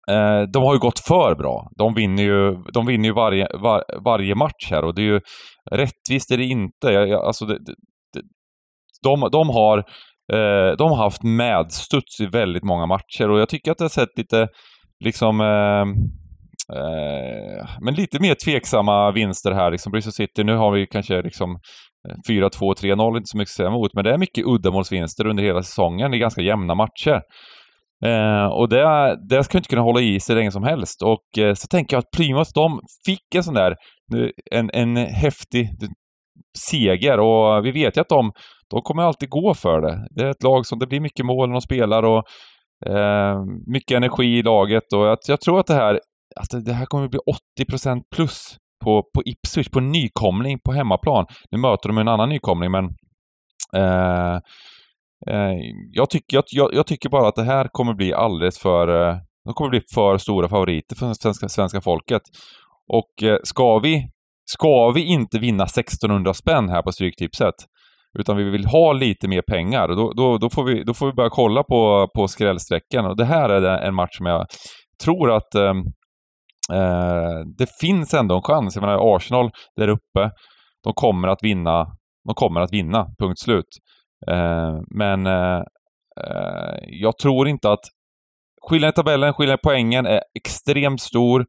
[0.09, 1.69] eh, de har ju gått för bra.
[1.77, 5.21] De vinner ju, de vinner ju varje, var, varje match här och det är ju
[5.71, 6.87] rättvist är det inte.
[6.87, 8.21] Jag, jag, alltså det, det,
[9.03, 9.77] de, de har
[10.33, 13.89] eh, de har haft medstuds i väldigt många matcher och jag tycker att det har
[13.89, 14.47] sett lite
[14.99, 15.93] liksom ehm,
[16.73, 19.71] eh, men lite mer tveksamma vinster här.
[19.71, 21.51] Liksom Bristol City, nu har vi kanske liksom
[22.09, 25.43] eh, 4-2, 3-0, inte så mycket att säga emot, men det är mycket uddamålsvinster under
[25.43, 26.11] hela säsongen.
[26.11, 27.21] Det är ganska jämna matcher.
[28.05, 31.01] Eh, och det, det ska inte kunna hålla i sig länge som helst.
[31.01, 33.75] Och eh, så tänker jag att Plymouth, de fick en sån där,
[34.51, 35.69] en, en häftig
[36.57, 38.31] seger och vi vet ju att de,
[38.69, 40.07] de kommer alltid gå för det.
[40.09, 42.23] Det är ett lag som det blir mycket mål när de spelar och
[42.85, 43.37] eh,
[43.67, 45.99] mycket energi i laget och jag, jag tror att det här
[46.35, 47.19] alltså det här kommer att bli
[47.59, 51.25] 80% plus på, på Ipswich, på nykomling på hemmaplan.
[51.51, 52.85] Nu möter de en annan nykomling, men
[53.75, 54.35] eh,
[55.27, 55.57] eh,
[55.91, 59.09] jag, tycker, jag, jag, tycker bara att det här kommer bli alldeles för...
[59.09, 62.21] Eh, de kommer bli för stora favoriter för svenska, svenska folket.
[62.87, 64.09] Och eh, ska vi,
[64.45, 67.55] ska vi inte vinna 1600 spänn här på Stryktipset,
[68.19, 71.13] utan vi vill ha lite mer pengar, då, då, då, får, vi, då får vi
[71.13, 73.05] börja kolla på, på skrällsträcken.
[73.05, 74.47] Och det här är en match som jag
[75.03, 75.73] tror att eh,
[76.71, 78.75] eh, det finns ändå en chans.
[78.75, 80.31] Jag menar Arsenal där uppe,
[80.83, 81.85] de kommer att vinna.
[82.27, 83.69] De kommer att vinna, punkt slut.
[84.27, 85.63] Eh, men eh,
[86.87, 87.83] jag tror inte att
[88.69, 91.45] skillnaden i tabellen, skillnaden i poängen är extremt stor.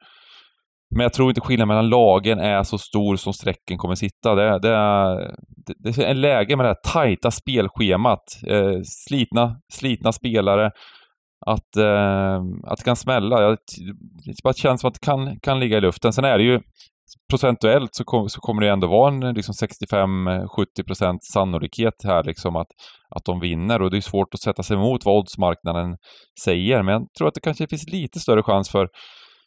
[0.94, 4.34] Men jag tror inte skillnaden mellan lagen är så stor som strecken kommer sitta.
[4.34, 5.16] Det, det, är,
[5.66, 8.22] det, det är en läge med det här tajta spelschemat.
[8.46, 10.70] Eh, slitna, slitna spelare
[11.46, 13.50] att, eh, att det kan smälla.
[13.50, 16.12] Det bara känns som att det kan, kan ligga i luften.
[16.12, 16.60] Sen är det ju
[17.30, 22.66] procentuellt så, kom, så kommer det ändå vara en liksom 65-70% sannolikhet här liksom att,
[23.10, 25.96] att de vinner och det är svårt att sätta sig emot vad oddsmarknaden
[26.44, 26.82] säger.
[26.82, 28.88] Men jag tror att det kanske finns lite större chans för,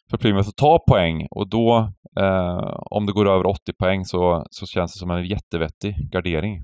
[0.09, 4.45] för Plymouth att ta poäng och då, eh, om det går över 80 poäng så,
[4.49, 6.61] så känns det som en jättevettig gardering.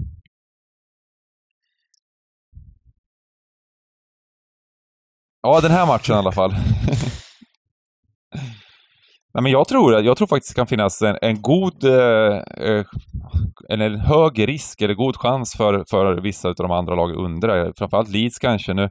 [5.43, 6.51] Ja, den här matchen i alla fall.
[9.33, 12.37] Nej, men jag, tror, jag tror faktiskt det kan finnas en, en god, eh,
[12.67, 12.85] eh
[13.69, 17.47] eller en hög risk eller god chans för, för vissa av de andra lagen under
[17.47, 17.73] det.
[17.77, 18.73] Framförallt Leeds kanske.
[18.73, 18.89] Nu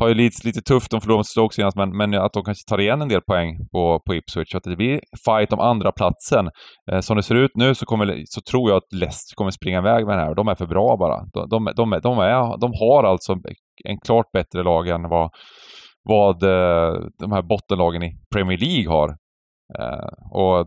[0.00, 2.68] har ju Leeds lite tufft, de förlorade mot Stoke senast, men, men att de kanske
[2.68, 4.50] tar igen en del poäng på, på Ipswich.
[4.50, 6.50] Så att det blir fight om andra platsen.
[6.92, 9.78] Eh, som det ser ut nu så, kommer, så tror jag att Leicester kommer springa
[9.78, 10.34] iväg med den här.
[10.34, 11.18] De är för bra bara.
[11.32, 13.34] De, de, de, de, är, de har alltså
[13.84, 15.30] en klart bättre lag än vad
[16.02, 19.08] vad eh, de här bottenlagen i Premier League har.
[19.78, 20.66] Eh, och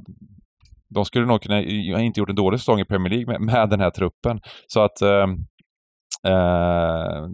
[0.90, 3.42] de skulle nog kunna, jag har inte gjort en dålig säsong i Premier League med,
[3.42, 4.40] med den här truppen.
[4.68, 5.28] Så att eh,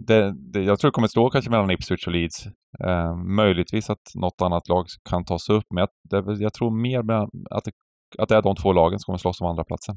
[0.06, 2.46] det, det, jag tror det kommer att stå kanske mellan Ipswich och Leeds.
[2.84, 5.88] Eh, möjligtvis att något annat lag kan ta sig upp, men jag,
[6.24, 6.98] det, jag tror mer
[7.50, 7.72] att det,
[8.18, 9.96] att det är de två lagen som kommer slåss om andra platsen.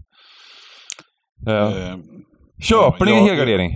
[1.47, 1.97] Eh,
[2.61, 3.71] köper ni en helgardering?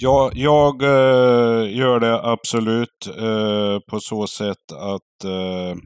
[0.00, 5.76] Ja, jag eh, gör det absolut eh, på så sätt att eh,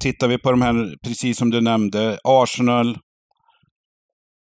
[0.00, 2.98] tittar vi på de här, precis som du nämnde, Arsenal,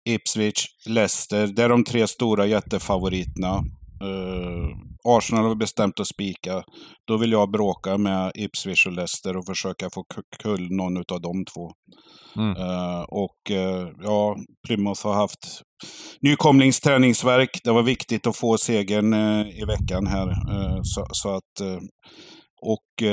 [0.08, 1.46] Ipswich, Leicester.
[1.46, 3.54] Det är de tre stora jättefavoriterna.
[4.02, 4.68] Eh,
[5.06, 6.62] Uh, Arsenal har bestämt att spika.
[7.06, 10.04] Då vill jag bråka med Ipswich och Leicester och försöka få
[10.42, 11.70] kull någon av de två.
[12.36, 12.56] Mm.
[12.56, 14.36] Uh, och uh, ja,
[14.66, 15.62] Plymouth har haft
[16.20, 17.60] nykomlingsträningsverk.
[17.64, 19.14] Det var viktigt att få segern
[19.46, 20.34] i veckan här.
[20.82, 21.82] Så, så, att,
[22.62, 23.08] och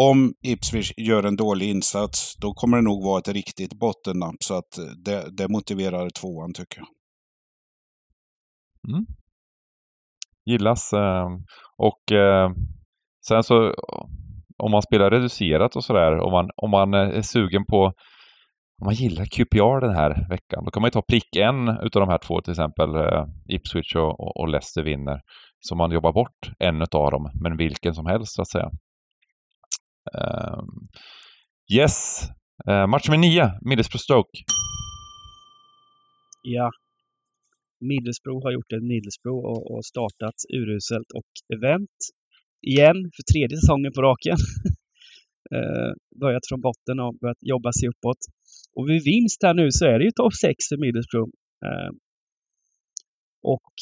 [0.00, 4.36] om Ipswich gör en dålig insats, då kommer det nog vara ett riktigt bottennapp.
[4.44, 6.88] Så att det, det motiverar tvåan tycker jag.
[8.94, 9.06] Mm.
[10.46, 10.92] Gillas.
[10.92, 11.44] Ehm,
[11.78, 12.52] och ehm,
[13.28, 13.74] sen så
[14.58, 17.92] om man spelar reducerat och sådär, om man, om man eh, är sugen på
[18.80, 22.00] om man gillar QPR den här veckan, då kan man ju ta prick en utav
[22.00, 25.20] de här två, till exempel eh, Ipswich och, och Leicester vinner.
[25.60, 28.70] Så man jobbar bort en utav dem, men vilken som helst så att säga.
[30.18, 30.88] Ehm,
[31.74, 32.28] yes,
[32.68, 34.44] eh, match med nio, Middlesbrough-Stoke.
[36.42, 36.70] Ja.
[37.92, 41.98] Middlesbrough har gjort det Middlesbrough och, och startat uruselt och event
[42.62, 44.36] igen för tredje säsongen på raken.
[45.54, 48.22] eh, börjat från botten och börjat jobba sig uppåt.
[48.76, 51.30] Och vid vinst här nu så är det ju topp 6 för Middlesbrough.
[51.66, 51.90] Eh,
[53.42, 53.72] och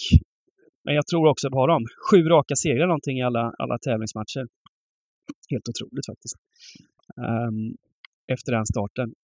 [0.84, 1.86] men jag tror också på dem.
[2.10, 4.46] Sju raka segrar någonting i alla, alla tävlingsmatcher.
[5.50, 6.36] Helt otroligt faktiskt.
[7.16, 7.50] Eh,
[8.34, 9.14] efter den starten.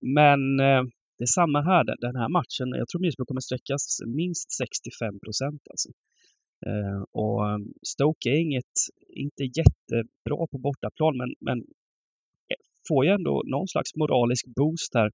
[0.00, 0.82] Men eh,
[1.18, 1.84] det är samma här.
[2.00, 5.62] Den här matchen, jag tror Middlesbrough kommer sträckas minst 65 procent.
[5.70, 5.88] Alltså.
[6.66, 8.74] Eh, och ehm, Stoke är inget,
[9.08, 11.58] inte jättebra på bortaplan, men, men
[12.50, 15.10] eh, får ju ändå någon slags moralisk boost här.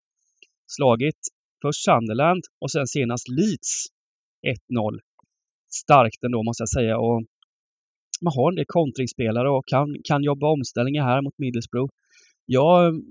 [0.66, 1.20] Slagit
[1.62, 3.86] först Sunderland och sen senast Leeds
[4.70, 5.00] 1-0.
[5.70, 6.98] Starkt ändå måste jag säga.
[6.98, 7.24] Och
[8.22, 11.92] man har en del kontringsspelare och kan, kan jobba omställningar här mot Middlesbrough.
[12.46, 13.02] Jag,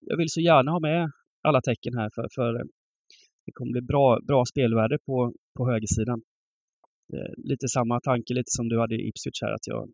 [0.00, 1.10] jag vill så gärna ha med
[1.42, 2.66] alla tecken här för, för eh,
[3.46, 6.22] det kommer bli bra, bra spelvärde på, på högersidan.
[7.12, 9.90] Eh, lite samma tanke lite som du hade i Ipswich här att jag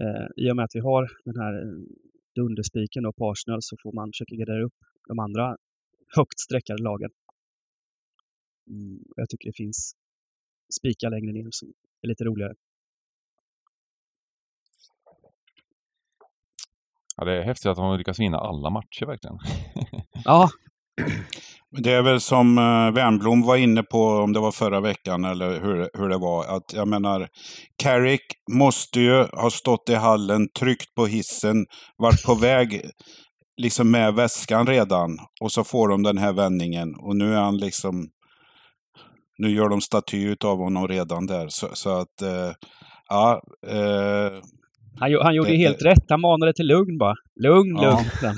[0.00, 1.78] eh, i och med att vi har den här eh,
[2.34, 5.56] dunderspiken på Arsenal så får man försöka gardera upp de andra
[6.16, 7.10] högt sträckade lagen.
[8.70, 9.94] Mm, jag tycker det finns
[10.78, 12.54] spikar längre ner som är lite roligare.
[17.16, 19.38] Ja, det är häftigt att de lyckas vinna alla matcher verkligen.
[20.24, 20.48] ja.
[21.82, 25.60] Det är väl som uh, Wernbloom var inne på, om det var förra veckan eller
[25.60, 27.28] hur, hur det var, att jag menar,
[27.82, 32.90] Carrick måste ju ha stått i hallen, tryckt på hissen, varit på väg
[33.56, 37.56] liksom med väskan redan och så får de den här vändningen och nu är han
[37.56, 38.08] liksom
[39.38, 41.48] nu gör de staty av honom redan där.
[41.48, 42.52] Så, så att, eh,
[43.08, 43.42] ja.
[43.66, 44.32] Eh,
[45.00, 46.04] han, han gjorde det, helt det, rätt.
[46.08, 47.14] Han manade till lugn bara.
[47.40, 48.04] Lugn, ja.
[48.22, 48.36] lugn.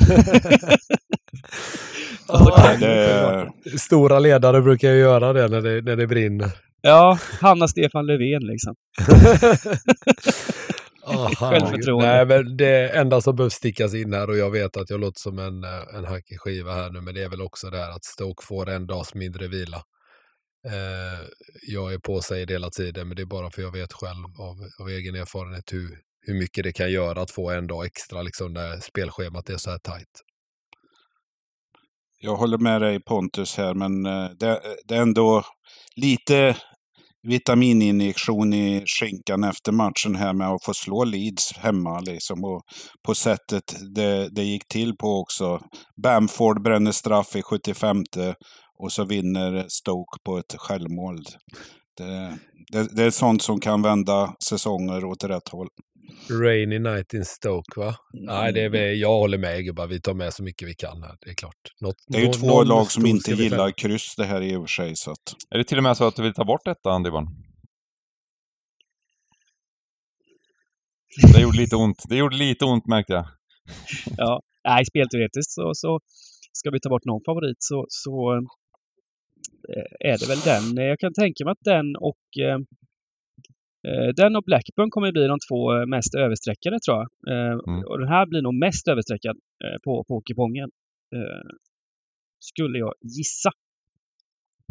[2.81, 3.53] det...
[3.79, 6.51] Stora ledare brukar ju göra det när det, när det brinner.
[6.83, 8.75] Ja, Hanna Stefan Löfven liksom.
[11.07, 12.07] Oh, Självförtroende.
[12.07, 15.21] Nej, men det enda som behövs stickas in här och jag vet att jag låter
[15.21, 15.65] som en,
[15.99, 18.71] en hackig skiva här nu, men det är väl också det här att Stoke får
[18.71, 19.83] en dags mindre vila.
[20.67, 21.27] Eh,
[21.69, 24.57] jag är på sig hela tiden, men det är bara för jag vet själv av,
[24.81, 28.53] av egen erfarenhet hur, hur mycket det kan göra att få en dag extra liksom,
[28.53, 30.23] när spelschemat är så här tajt.
[32.19, 35.45] Jag håller med dig Pontus här, men eh, det, eh, det är ändå
[35.97, 36.57] lite
[37.29, 42.45] vitamininjektion i skinkan efter matchen här med att få slå Leeds hemma liksom.
[42.45, 42.63] Och
[43.07, 45.61] på sättet det, det gick till på också.
[46.03, 48.03] Bamford bränner straff i 75
[48.79, 51.25] och så vinner Stoke på ett självmål.
[51.97, 52.39] Det,
[52.73, 55.69] det, det, är sånt som kan vända säsonger åt rätt håll.
[56.31, 57.97] Rainy night in Stoke, va?
[58.15, 58.27] Mm.
[58.27, 59.87] Nej, det är, jag håller med gubbar.
[59.87, 61.17] Vi tar med så mycket vi kan här.
[61.21, 61.73] Det är klart.
[61.81, 64.69] Något, det är ju två lag som inte gillar kryss det här i och för
[64.69, 64.97] sig.
[64.97, 65.35] Så att...
[65.51, 67.27] Är det till och med så att du vill ta bort detta, Andivan?
[71.33, 72.03] Det gjorde lite ont.
[72.09, 73.27] Det gjorde lite ont märkte jag.
[74.17, 76.01] ja, nej, spelteoretiskt så, så
[76.53, 78.41] ska vi ta bort någon favorit så, så
[79.75, 80.87] Eh, är det väl den.
[80.87, 82.59] Jag kan tänka mig att den och eh,
[84.17, 87.09] den och Blackburn kommer bli de två mest översträckade tror jag.
[87.69, 87.85] Mm.
[87.85, 89.37] Och den här blir nog mest översträckad
[89.85, 90.71] på, på kupongen.
[92.39, 93.51] Skulle jag gissa.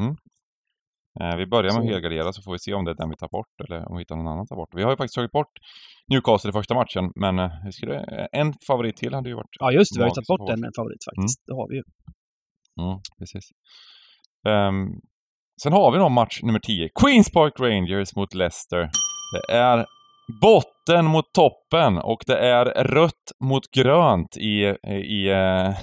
[0.01, 0.15] Mm.
[1.37, 3.27] Vi börjar med att helgardera så får vi se om det är den vi tar
[3.27, 4.69] bort eller om vi hittar någon annan att ta bort.
[4.75, 5.53] Vi har ju faktiskt tagit bort
[6.07, 7.35] Newcastle i första matchen men
[7.65, 7.99] vi skulle,
[8.31, 9.55] en favorit till hade ju varit...
[9.59, 11.39] Ja just det, vi har ju tagit bort en favorit faktiskt.
[11.39, 11.45] Mm.
[11.47, 11.83] Det har vi ju.
[12.81, 13.45] Mm, precis.
[14.47, 15.01] Um,
[15.63, 16.89] Sen har vi då match nummer 10.
[17.01, 18.89] Queens Park Rangers mot Leicester.
[19.33, 19.85] Det är
[20.41, 25.75] botten mot toppen och det är rött mot grönt i, i, i, eh,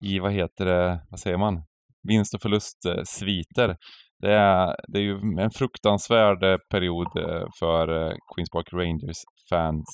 [0.02, 1.62] i vad heter det, vad säger man?
[2.08, 3.76] Vinst och förlustsviter.
[4.22, 7.86] Det är, det är ju en fruktansvärd eh, period eh, för
[8.34, 9.18] Queens Park Rangers
[9.50, 9.86] fans.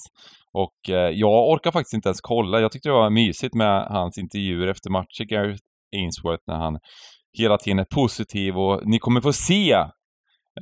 [0.53, 0.79] Och
[1.13, 2.61] jag orkar faktiskt inte ens kolla.
[2.61, 5.63] Jag tyckte det var mysigt med hans intervjuer efter matchen, Gareth
[5.97, 6.79] Ainsworth, när han
[7.39, 9.73] hela tiden är positiv och ni kommer få se.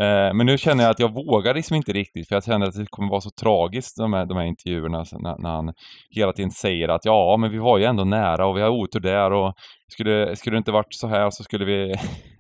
[0.01, 2.75] Eh, men nu känner jag att jag vågar liksom inte riktigt för jag känner att
[2.75, 5.73] det kommer vara så tragiskt de här, de här intervjuerna när, när, han
[6.11, 9.01] hela tiden säger att ja, men vi var ju ändå nära och vi har otur
[9.01, 9.55] där och
[9.93, 11.95] skulle, skulle det inte varit så här så skulle vi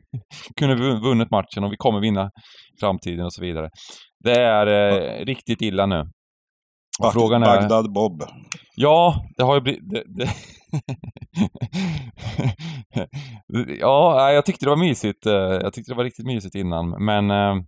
[0.57, 2.31] kunna vunnit matchen och vi kommer vinna
[2.81, 3.70] framtiden och så vidare.
[4.24, 6.05] Det är eh, riktigt illa nu.
[7.12, 7.47] Frågan är...
[7.47, 8.22] Bagdad Bob.
[8.76, 9.91] Ja, det har ju blivit...
[9.91, 10.31] Det, det...
[13.80, 15.26] ja, jag tyckte det var mysigt.
[15.26, 17.62] Eh, jag tyckte det var riktigt mysigt innan, men eh,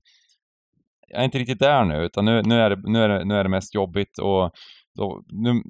[1.08, 3.34] jag är inte riktigt där nu, utan nu, nu, är, det, nu, är, det, nu
[3.34, 4.50] är det mest jobbigt och
[4.94, 5.62] då, nu...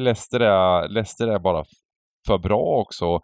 [0.00, 1.64] Leicester är, läste det bara
[2.26, 3.20] för bra också.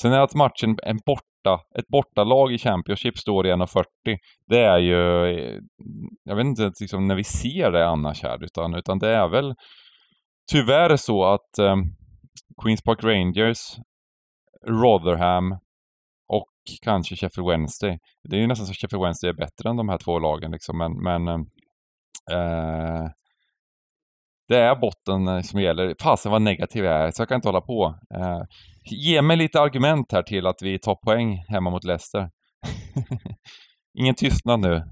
[0.00, 3.84] Sen är det att matchen är borta, ett bortalag i Championship står i 1.40.
[4.46, 5.00] Det är ju,
[6.24, 9.54] jag vet inte liksom när vi ser det annars här, utan, utan det är väl
[10.50, 11.76] tyvärr så att eh,
[12.62, 13.58] Queens Park Rangers,
[14.66, 15.58] Rotherham
[16.28, 17.98] och kanske Sheffield Wednesday.
[18.28, 20.50] Det är ju nästan så att Sheffield Wednesday är bättre än de här två lagen
[20.50, 21.34] liksom, men, men eh,
[22.38, 23.10] eh
[24.48, 25.94] det är botten eh, som gäller.
[26.02, 27.98] Fasen vad negativ jag är, så jag kan inte hålla på.
[28.14, 28.42] Eh,
[28.90, 32.30] ge mig lite argument här till att vi tar poäng hemma mot Leicester.
[33.98, 34.82] Ingen tystnad nu.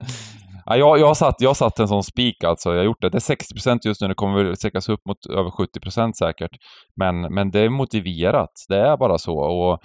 [0.70, 2.70] Ja, jag, jag, har satt, jag har satt en sån spik alltså.
[2.70, 3.08] Jag har gjort det.
[3.08, 4.08] Det är 60% just nu.
[4.08, 6.50] Det kommer väl säkras upp mot över 70% säkert.
[6.96, 8.50] Men, men det är motiverat.
[8.68, 9.38] Det är bara så.
[9.38, 9.78] Och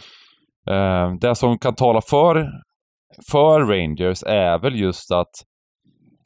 [0.73, 2.49] eh, Det som kan tala för,
[3.31, 5.31] för Rangers är väl just att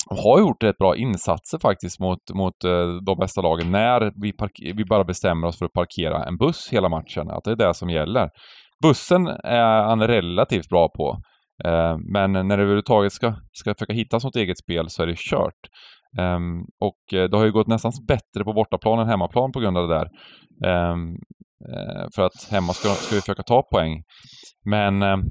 [0.09, 4.33] de har gjort rätt bra insatser faktiskt mot, mot eh, de bästa lagen när vi,
[4.73, 7.29] vi bara bestämmer oss för att parkera en buss hela matchen.
[7.29, 8.29] Att det är det som gäller.
[8.83, 11.17] Bussen är han relativt bra på.
[11.65, 15.17] Eh, men när du överhuvudtaget ska, ska försöka hitta sånt eget spel så är det
[15.17, 15.61] kört.
[16.19, 19.77] Ehm, och eh, det har ju gått nästan bättre på bortaplan än hemmaplan på grund
[19.77, 20.09] av det där.
[20.69, 21.15] Ehm,
[21.73, 24.03] eh, för att hemma ska, ska vi försöka ta poäng.
[24.65, 25.21] Men ehm,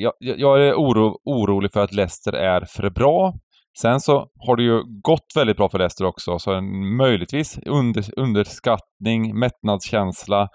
[0.00, 3.34] jag, jag, är oro, orolig för att Leicester är för bra.
[3.80, 6.60] Sen så har det ju gått väldigt bra för Leicester också, så
[6.98, 10.48] möjligtvis under, underskattning, mättnadskänsla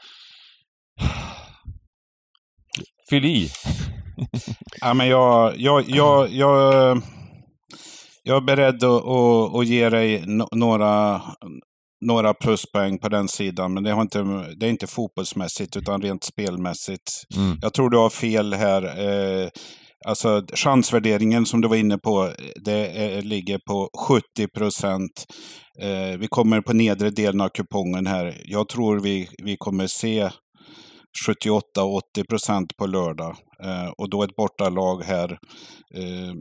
[3.12, 3.50] fyll i.
[4.82, 7.02] ja, men jag, jag, jag, jag,
[8.24, 11.22] jag är beredd att, att, att ge dig några,
[12.06, 13.74] några pluspoäng på den sidan.
[13.74, 14.24] Men det, har inte,
[14.60, 17.12] det är inte fotbollsmässigt utan rent spelmässigt.
[17.38, 17.58] Mm.
[17.62, 18.84] Jag tror du har fel här.
[18.84, 19.50] Eh,
[20.06, 22.32] alltså chansvärderingen som du var inne på,
[22.66, 25.26] det är, ligger på 70 procent.
[25.80, 28.42] Eh, vi kommer på nedre delen av kupongen här.
[28.46, 30.30] Jag tror vi, vi kommer se
[31.28, 33.38] 78-80 procent på lördag.
[33.64, 35.32] Eh, och då ett bortalag här.
[35.96, 36.34] Eh,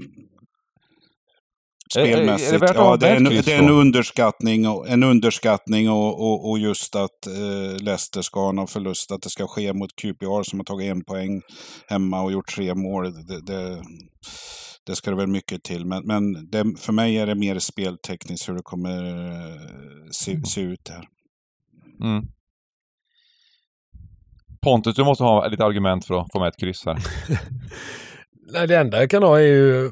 [1.92, 2.52] spelmässigt.
[2.52, 6.20] Är, är det, ja, det, är en, det är en underskattning, och, en underskattning och,
[6.20, 9.12] och, och just att eh, Leicester ska ha någon förlust.
[9.12, 11.42] Att det ska ske mot QPR som har tagit en poäng
[11.88, 13.26] hemma och gjort tre mål.
[13.26, 13.82] Det, det,
[14.86, 15.86] det ska det väl mycket till.
[15.86, 19.60] Men, men det, för mig är det mer speltekniskt hur det kommer eh,
[20.10, 20.44] se, mm.
[20.44, 21.04] se ut här.
[22.02, 22.24] Mm.
[24.64, 26.98] Pontus, du måste ha lite argument för att få med ett kryss här.
[28.52, 29.90] Nej, det enda jag kan ha är ju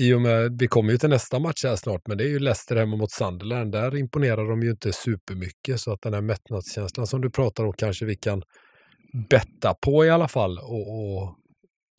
[0.00, 2.38] i och med, vi kommer ju till nästa match här snart, men det är ju
[2.38, 3.72] Leicester hemma mot Sunderland.
[3.72, 7.72] Där imponerar de ju inte supermycket, så att den här mättnadskänslan som du pratar om
[7.72, 8.42] kanske vi kan
[9.30, 10.58] betta på i alla fall.
[10.58, 11.36] Och, och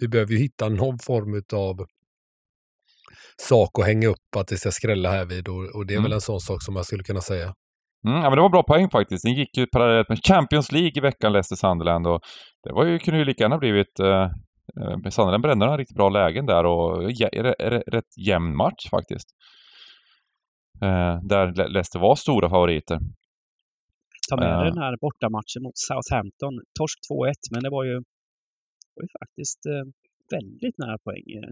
[0.01, 1.85] vi behöver ju hitta någon form av
[3.41, 6.03] sak att hänga upp att det ska skrälla här vid och, och det är mm.
[6.03, 7.53] väl en sån sak som jag skulle kunna säga.
[8.07, 9.23] Mm, ja, men det var bra poäng faktiskt.
[9.23, 12.07] Den gick ju parallellt med Champions League i veckan, Leicester Sunderland.
[12.07, 12.21] Och
[12.63, 13.99] det var ju, kunde ju lika gärna blivit...
[13.99, 14.23] Eh,
[14.81, 17.27] eh Sunderland brände några riktigt bra lägen där och ja,
[17.87, 19.29] rätt jämn match faktiskt.
[20.81, 22.99] Eh, där Leicester var stora favoriter.
[24.29, 26.53] Ta med uh, den här bortamatchen mot Southampton.
[26.79, 27.95] Torsk 2-1, men det var ju,
[28.95, 29.85] var ju faktiskt eh,
[30.35, 31.27] väldigt nära poäng.
[31.37, 31.49] Eh,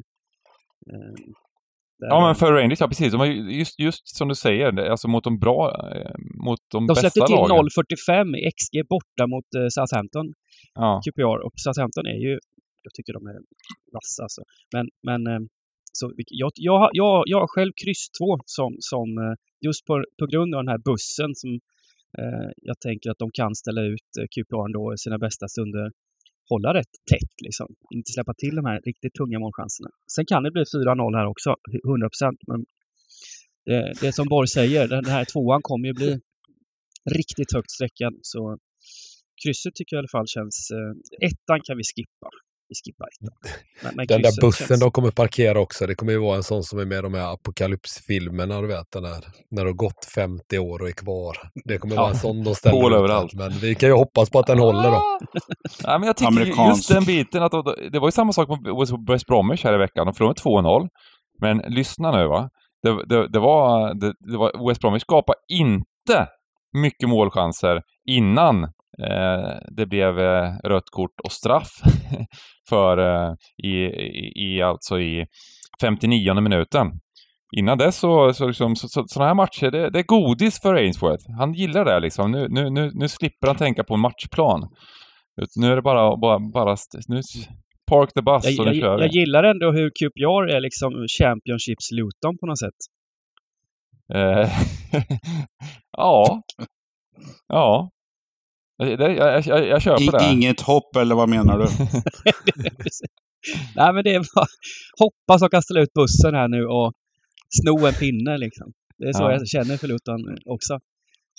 [1.99, 3.11] Ja, men för Rangers, ja precis.
[3.11, 6.11] De har just, just som du säger, alltså mot de bra, eh,
[6.45, 7.49] mot de, de bästa lagen.
[7.49, 10.33] De släppte till 0,45 i XG borta mot uh, Southampton.
[10.73, 11.01] Ja.
[11.05, 11.39] QPR.
[11.45, 12.39] Och Southampton är ju,
[12.83, 13.37] jag tycker de är
[13.93, 14.41] vassa alltså.
[14.73, 15.41] Men, men eh,
[15.93, 19.35] så, jag, jag, jag, jag har själv kryss 2 som, som
[19.65, 21.59] just på, på grund av den här bussen som
[22.17, 25.91] Eh, jag tänker att de kan ställa ut eh, QPR ändå i sina bästa stunder.
[26.49, 27.67] Hålla rätt tätt liksom.
[27.95, 29.89] Inte släppa till de här riktigt tunga målchanserna.
[30.15, 32.09] Sen kan det bli 4-0 här också, 100
[32.47, 32.65] Men
[33.65, 36.19] det, det som Borg säger, den här tvåan kommer ju bli
[37.19, 38.13] riktigt högt sträckad.
[38.21, 38.57] Så
[39.43, 40.71] krysset tycker jag i alla fall känns...
[40.71, 42.29] Eh, ettan kan vi skippa
[42.75, 43.07] skippar
[43.83, 44.79] Men, men den där bussen känns...
[44.79, 47.13] de kommer parkera också, det kommer ju vara en sån som är med i de
[47.13, 51.37] här apokalypsfilmerna, du vet, den där, när det har gått 50 år och är kvar.
[51.65, 52.01] Det kommer ja.
[52.01, 53.33] vara en sån de ställer Hål överallt.
[53.33, 55.01] Men vi kan ju hoppas på att den håller då.
[55.83, 56.77] ja, men jag tycker Amerikansk.
[56.77, 57.51] just den biten, att
[57.91, 58.59] det var ju samma sak med
[59.09, 60.87] West Bromwich här i veckan, de förlorade 2-0.
[61.41, 62.49] Men lyssna nu va,
[62.83, 66.27] det, det, det var, det, det, var, West Bromwich skapade inte
[66.73, 68.71] mycket målchanser innan
[69.77, 71.69] det blev eh, rött kort och straff
[72.69, 73.33] för eh,
[73.63, 73.75] i,
[74.35, 75.25] i, alltså i
[75.81, 76.87] 59 minuten.
[77.57, 80.75] Innan dess så, så, liksom, så, så sådana här matcher, det, det, är godis för
[80.75, 81.23] Ainsworth.
[81.37, 82.31] Han gillar det liksom.
[82.31, 84.69] Nu, nu, nu, nu slipper han tänka på en matchplan.
[85.55, 86.75] Nu är det bara, bara, bara
[87.07, 87.21] nu,
[87.91, 89.01] park the bus jag, och nu jag, kör vi.
[89.01, 92.79] Jag gillar ändå hur QPR är liksom Championships Luton på något sätt.
[94.13, 94.49] Eh,
[95.97, 96.41] ja.
[97.47, 97.89] Ja.
[98.77, 100.33] Jag, jag, jag, jag köper det.
[100.33, 101.65] Inget hopp, eller vad menar du?
[103.75, 104.45] Nej, men det är bara
[104.99, 106.93] hoppas att kan ställa ut bussen här nu och
[107.49, 108.73] sno en pinne liksom.
[108.97, 109.31] Det är så ja.
[109.31, 110.79] jag känner för Luton också.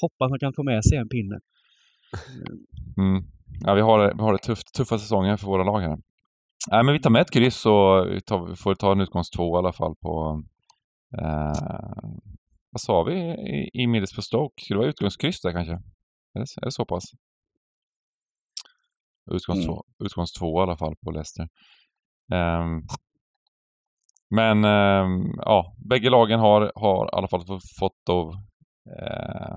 [0.00, 1.38] Hoppas man kan få med sig en pinne.
[2.98, 3.22] Mm.
[3.60, 5.98] Ja, vi har, vi har det tufft, tuffa säsonger för våra lag här.
[6.70, 9.56] Nej, men vi tar med ett kryss och vi tar, får ta en utgångs två
[9.56, 10.42] i alla fall på...
[11.18, 12.08] Eh,
[12.70, 14.62] vad sa vi i, i Middlesbrough Stoke?
[14.64, 15.72] Skulle det vara utgångskryss där kanske?
[16.34, 17.04] Är det, är det så pass?
[19.30, 19.66] Utgångs, mm.
[19.66, 21.48] två, utgångs två i alla fall på Leicester.
[22.32, 22.82] Um,
[24.30, 27.44] men um, ja, bägge lagen har, har i alla fall
[27.78, 28.28] fått då,
[29.02, 29.56] uh,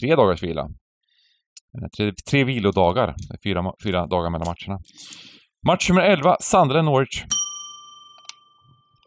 [0.00, 0.62] tre dagars vila.
[0.62, 3.14] Uh, tre, tre vilodagar,
[3.44, 4.80] fyra, fyra dagar mellan matcherna.
[5.66, 7.24] Match nummer 11, Sunderland-Norwich.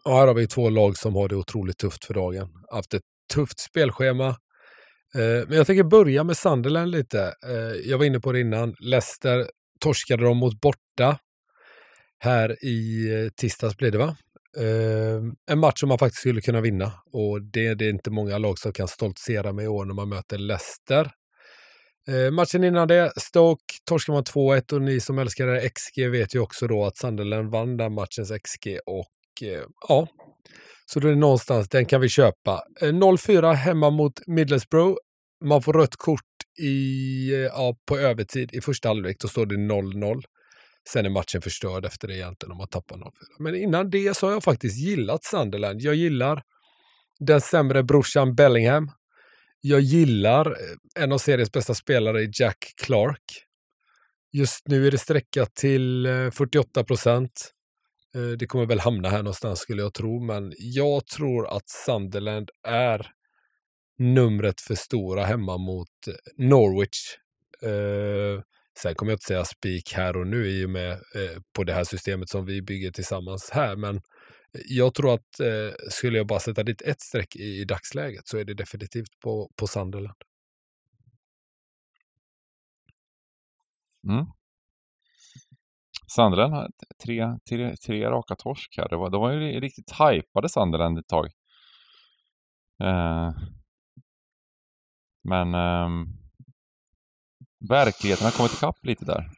[0.04, 2.48] Ja, här har vi två lag som har det otroligt tufft för dagen.
[2.72, 3.02] Haft ett
[3.34, 4.28] tufft spelschema.
[5.14, 7.34] Eh, men jag tänker börja med Sunderland lite.
[7.84, 8.74] Jag var inne på det innan.
[8.80, 9.46] Leicester
[9.80, 11.18] torskade de mot borta
[12.18, 14.16] här i eh, tisdags blir det va?
[14.58, 18.38] Uh, en match som man faktiskt skulle kunna vinna och det, det är inte många
[18.38, 21.10] lag som kan stoltsera med i år när man möter Leicester.
[22.10, 26.38] Uh, matchen innan det, Stoke torskade man 2-1 och ni som älskar XG vet ju
[26.38, 29.12] också då att Sunderland vann den matchens XG och
[29.42, 30.06] uh, ja,
[30.92, 32.62] så då är det någonstans, den kan vi köpa.
[32.80, 34.96] Ehm, 0-4 hemma mot Middlesbrough.
[35.44, 36.20] Man får rött kort
[36.58, 39.16] i, ja, på övertid i första halvlek.
[39.20, 40.22] Då står det 0-0.
[40.88, 43.10] Sen är matchen förstörd efter det egentligen om man tappar 0-4.
[43.38, 45.80] Men innan det så har jag faktiskt gillat Sunderland.
[45.80, 46.42] Jag gillar
[47.20, 48.90] den sämre brorsan Bellingham.
[49.60, 53.44] Jag gillar eh, en av seriens bästa spelare, Jack Clark.
[54.32, 57.52] Just nu är det sträckat till eh, 48 procent.
[58.14, 62.50] Eh, det kommer väl hamna här någonstans skulle jag tro, men jag tror att Sunderland
[62.66, 63.12] är
[63.98, 67.16] numret för stora hemma mot eh, Norwich.
[67.62, 68.42] Eh,
[68.82, 71.72] sen kommer jag inte säga spik här och nu i och med eh, på det
[71.72, 74.00] här systemet som vi bygger tillsammans här, men eh,
[74.66, 78.38] jag tror att eh, skulle jag bara sätta dit ett streck i, i dagsläget så
[78.38, 80.18] är det definitivt på, på Sunderland.
[84.08, 84.26] Mm.
[86.14, 86.68] Sunderland har
[87.04, 88.88] tre, tre, tre raka torsk här.
[88.88, 91.26] Det var, de var ju riktigt hypade Sunderland ett tag.
[92.82, 93.30] Eh,
[95.28, 95.88] men eh,
[97.68, 99.30] verkligheten har kommit ikapp lite där.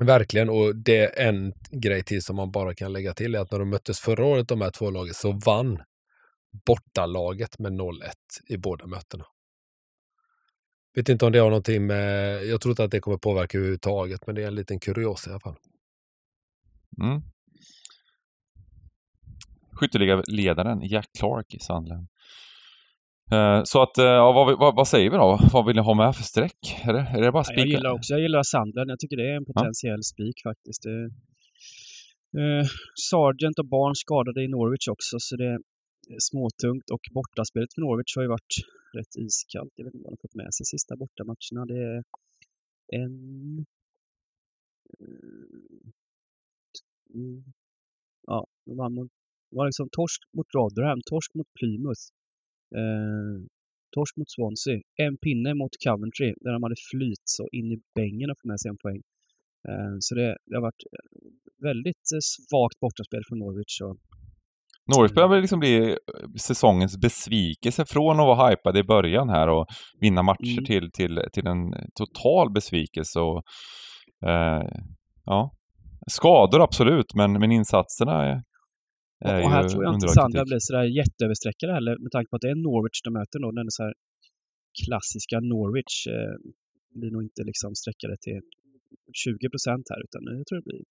[0.00, 3.50] Verkligen, och det är en grej till som man bara kan lägga till är att
[3.50, 5.82] när de möttes förra året, de här två lagen, så vann
[6.66, 7.92] bortalaget med 0-1
[8.48, 9.24] i båda mötena.
[10.94, 14.26] Vet inte om det har någonting med, jag tror inte att det kommer påverka överhuvudtaget,
[14.26, 15.56] men det är en liten kurios i alla fall.
[17.02, 17.22] Mm
[19.76, 22.06] skytteligaledaren Jack Clark i Sandland.
[23.30, 25.38] Eh, så att, eh, ja, vad, vad, vad, säger vi då?
[25.52, 26.60] Vad vill ni ha med för streck?
[26.84, 27.58] Är det, är det bara spik?
[27.58, 28.90] Jag gillar också, jag gillar Sandland.
[28.90, 30.12] Jag tycker det är en potentiell ja.
[30.12, 30.82] spik faktiskt.
[30.82, 31.04] Det,
[32.40, 32.66] eh,
[33.10, 35.58] Sargent och Barn skadade i Norwich också, så det är
[36.18, 38.54] småtungt och bortaspelet för Norwich har ju varit
[38.98, 39.72] rätt iskallt.
[39.76, 41.66] Jag vet inte vad de fått med sig sista bortamatcherna.
[41.66, 42.02] Det är
[42.92, 43.66] en...
[47.14, 47.44] Mm,
[48.26, 49.10] ja, de vann mot
[49.50, 52.04] var liksom torsk mot Rotherham, torsk mot Plymouth,
[52.80, 53.36] eh,
[53.96, 58.30] torsk mot Swansea, en pinne mot Coventry där de hade flyt så in i bängen
[58.30, 59.02] att få med sig en poäng.
[59.68, 60.84] Eh, så det, det, har varit
[61.68, 63.72] väldigt eh, svagt bortaspel från Norwich.
[63.80, 63.86] Så
[64.92, 65.96] Norwich börjar liksom bli eh,
[66.40, 69.66] säsongens besvikelse från att vara hypade i början här och
[70.00, 70.64] vinna matcher mm.
[70.64, 71.60] till, till, till en
[71.94, 73.20] total besvikelse.
[73.20, 73.42] Och,
[74.28, 74.62] eh,
[75.24, 75.52] ja.
[76.10, 78.42] Skador absolut, men, men insatserna
[79.20, 82.36] är, är Och här tror jag inte Sandra blir sådär jätteöverstreckade heller med tanke på
[82.36, 83.50] att det är Norwich de möter då.
[83.50, 83.94] Den så här
[84.84, 86.36] klassiska Norwich eh,
[86.98, 88.40] blir nog inte liksom sträckade till
[89.12, 90.82] 20 procent här utan jag tror det blir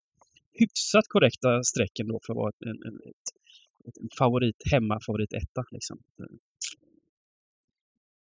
[0.59, 3.26] hyfsat korrekta strecken då för att vara en, en, ett,
[3.88, 5.97] ett favorit, hemmafavorit etta liksom.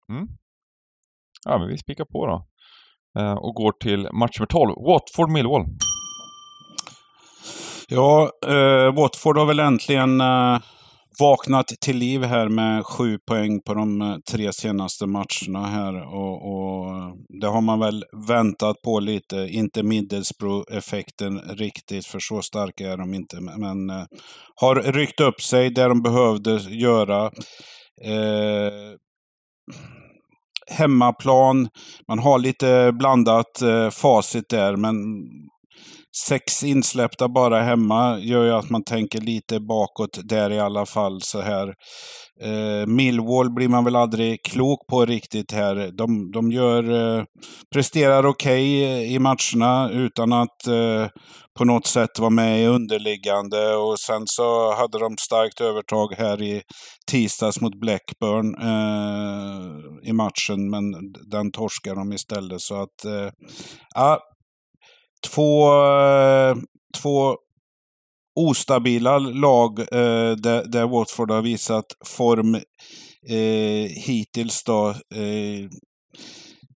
[0.08, 0.28] Mm.
[1.44, 2.46] Ja, men vi spikar på då.
[3.20, 5.64] Eh, och går till match nummer 12, Watford-Millwall.
[7.90, 10.58] Ja, eh, Watford har väl äntligen eh,
[11.20, 16.14] vaknat till liv här med sju poäng på de eh, tre senaste matcherna här.
[16.14, 19.36] Och, och eh, det har man väl väntat på lite.
[19.36, 23.40] Inte Middlesbrough-effekten riktigt, för så starka är de inte.
[23.40, 24.04] Men eh,
[24.54, 27.24] har ryckt upp sig där de behövde göra.
[28.04, 28.72] Eh,
[30.70, 31.68] hemmaplan.
[32.08, 34.94] Man har lite blandat eh, facit där, men
[36.26, 41.22] sex insläppta bara hemma gör ju att man tänker lite bakåt där i alla fall
[41.22, 41.74] så här.
[42.40, 45.90] Eh, Millwall blir man väl aldrig klok på riktigt här.
[45.92, 47.24] De, de gör, eh,
[47.72, 51.06] presterar okej okay i matcherna utan att eh,
[51.58, 53.76] på något sätt vara med i underliggande.
[53.76, 56.62] Och sen så hade de starkt övertag här i
[57.10, 60.82] tisdags mot Blackburn eh, i matchen, men
[61.30, 62.60] den torskar de istället.
[62.60, 63.30] Så att, eh,
[63.94, 64.20] ja,
[65.26, 66.56] två, eh,
[67.02, 67.36] två
[68.34, 72.54] ostabila lag eh, där, där Watford har visat form
[73.28, 74.64] eh, hittills.
[74.64, 74.88] Då.
[74.90, 75.68] Eh,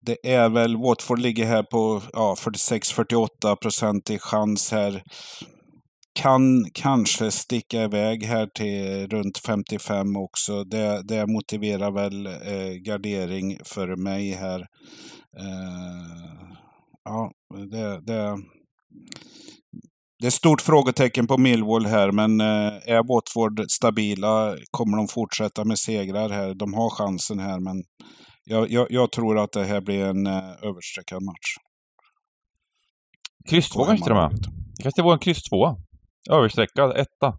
[0.07, 5.03] det är väl, Watford ligger här på ja, 46-48 procent i chans här.
[6.15, 10.65] Kan kanske sticka iväg här till runt 55 också.
[10.65, 14.61] Det, det motiverar väl eh, gardering för mig här.
[15.39, 16.51] Eh,
[17.05, 18.37] ja, det, det,
[20.21, 24.57] det är stort frågetecken på Millwall här, men eh, är Watford stabila?
[24.71, 26.55] Kommer de fortsätta med segrar här?
[26.55, 27.85] De har chansen här, men
[28.45, 31.57] jag, jag, jag tror att det här blir en eh, överstreckad match.
[33.49, 34.31] Kryss 2 kanske till och med.
[34.77, 35.77] Det kanske var en kryss 2.
[36.31, 37.39] Överstreckad etta.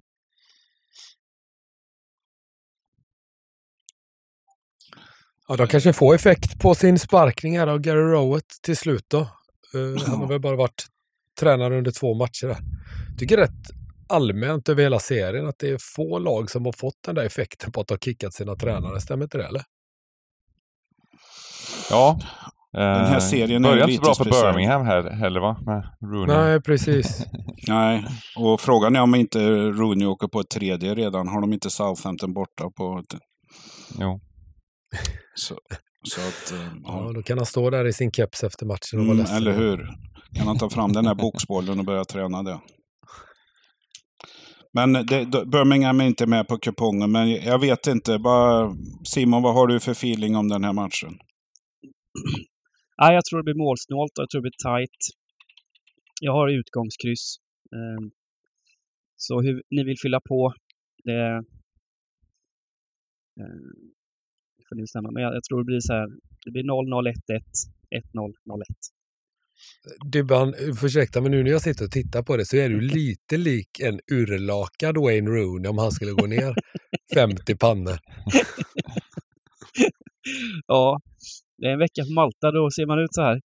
[5.47, 9.27] Ja, de kanske får effekt på sin sparkning här av Gary Rowett till slut då.
[9.75, 10.85] Uh, han har väl bara varit
[11.39, 12.47] tränare under två matcher.
[12.47, 12.57] Där.
[13.17, 13.71] tycker rätt
[14.09, 17.71] allmänt över hela serien att det är få lag som har fått den där effekten
[17.71, 19.01] på att ha kickat sina tränare.
[19.01, 19.63] Stämmer inte det eller?
[21.89, 22.19] Ja.
[22.73, 25.57] Den här serien är lite inte bra för Birmingham här heller va?
[25.65, 26.35] Med Rooney.
[26.35, 27.25] Nej, precis.
[27.67, 28.05] Nej,
[28.37, 31.27] och frågan är om inte Rooney åker på ett tredje redan.
[31.27, 33.19] Har de inte Southampton borta på ett...
[33.99, 34.19] Jo.
[35.35, 35.55] Så,
[36.03, 37.05] så att, eh, ja.
[37.05, 37.11] ja.
[37.13, 39.37] då kan han stå där i sin keps efter matchen och vara mm, ledsen.
[39.37, 39.77] Eller hur.
[40.35, 42.59] Kan han ta fram den här boxbollen och börja träna det.
[44.73, 48.19] Men det, Birmingham är inte med på kupongen, men jag vet inte.
[48.19, 51.19] Bara, Simon, vad har du för feeling om den här matchen?
[52.97, 54.99] Ja, jag tror det blir målsnålt och jag tror det blir tight.
[56.21, 57.35] Jag har utgångskryss.
[57.75, 58.11] Ehm,
[59.15, 60.53] så hur ni vill fylla på,
[61.03, 61.43] det
[64.71, 65.11] får ni bestämma.
[65.11, 66.07] Men jag, jag tror det blir så här.
[66.45, 67.13] Det blir 0-0, 1-1,
[68.13, 68.63] 1-0, 0-1.
[70.11, 70.53] Dybban,
[70.83, 73.79] ursäkta, men nu när jag sitter och tittar på det så är du lite lik
[73.79, 76.55] en urlakad Wayne Rooney om han skulle gå ner
[77.13, 77.93] 50 pannor.
[80.67, 80.99] ja,
[81.57, 83.41] det är en vecka på Malta, då ser man ut så här.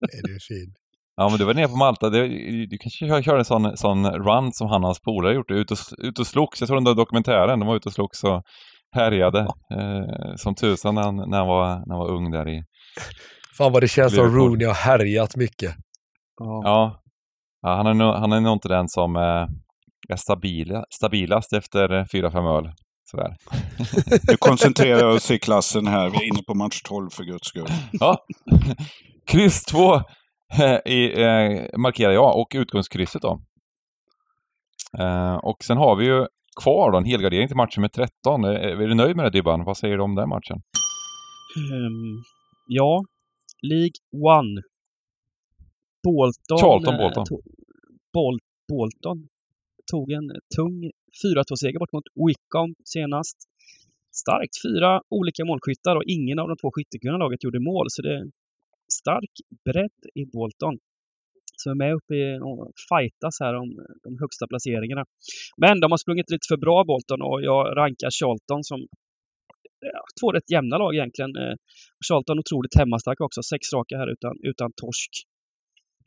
[0.00, 0.74] Nej, det är fin.
[1.16, 2.10] Ja, men du var nere på Malta.
[2.10, 2.28] Du,
[2.66, 5.50] du kanske körde en sån, sån run som han och hans polare gjort.
[5.50, 6.60] Ut och, ut och slogs.
[6.60, 7.60] Jag tror den där dokumentären.
[7.60, 8.42] De var ute och slogs och
[8.96, 9.40] härjade
[9.70, 12.64] eh, som tusan när han, när, han var, när han var ung där i...
[13.58, 15.74] Fan vad det känns som Rooney har härjat mycket.
[16.40, 16.60] Ja.
[16.64, 17.02] ja.
[17.62, 19.46] ja han, är nog, han är nog inte den som eh,
[20.08, 22.72] är stabila, stabilast efter fyra fem öl.
[23.10, 23.36] Sådär.
[24.22, 26.10] Du koncentrerar oss i klassen här.
[26.10, 27.68] Vi är inne på match 12 för guds skull.
[27.92, 28.18] Ja.
[29.26, 33.40] Kryss 2 eh, i, eh, markerar jag och utgångskrysset då.
[34.98, 36.26] Eh, och sen har vi ju
[36.62, 38.44] kvar då, en helgardering till matchen med 13.
[38.44, 38.50] Är,
[38.82, 39.64] är du nöjd med det Dybban?
[39.64, 40.62] Vad säger du om den matchen?
[41.72, 42.22] Um,
[42.66, 43.04] ja,
[43.62, 43.98] League
[44.38, 44.62] One.
[46.04, 46.58] Bolton.
[46.58, 47.24] Charlton Bolton.
[47.26, 47.42] Tog,
[48.12, 48.38] Bol
[48.68, 49.28] Bolton
[49.90, 50.90] tog en tung
[51.24, 53.36] 4-2-seger bort mot Wickham senast.
[54.22, 58.14] Starkt fyra olika målskyttar och ingen av de två skyttekunniga laget gjorde mål, så det
[58.16, 58.24] är
[59.00, 59.34] stark
[59.64, 60.78] bredd i Bolton
[61.62, 65.04] som är med uppe i och fightas här om eh, de högsta placeringarna.
[65.56, 68.78] Men de har sprungit lite för bra Bolton och jag rankar Charlton som
[69.80, 71.36] ja, två rätt jämna lag egentligen.
[71.36, 71.56] Eh,
[72.08, 73.42] Charlton otroligt hemmastark också.
[73.42, 75.12] Sex raka här utan, utan torsk.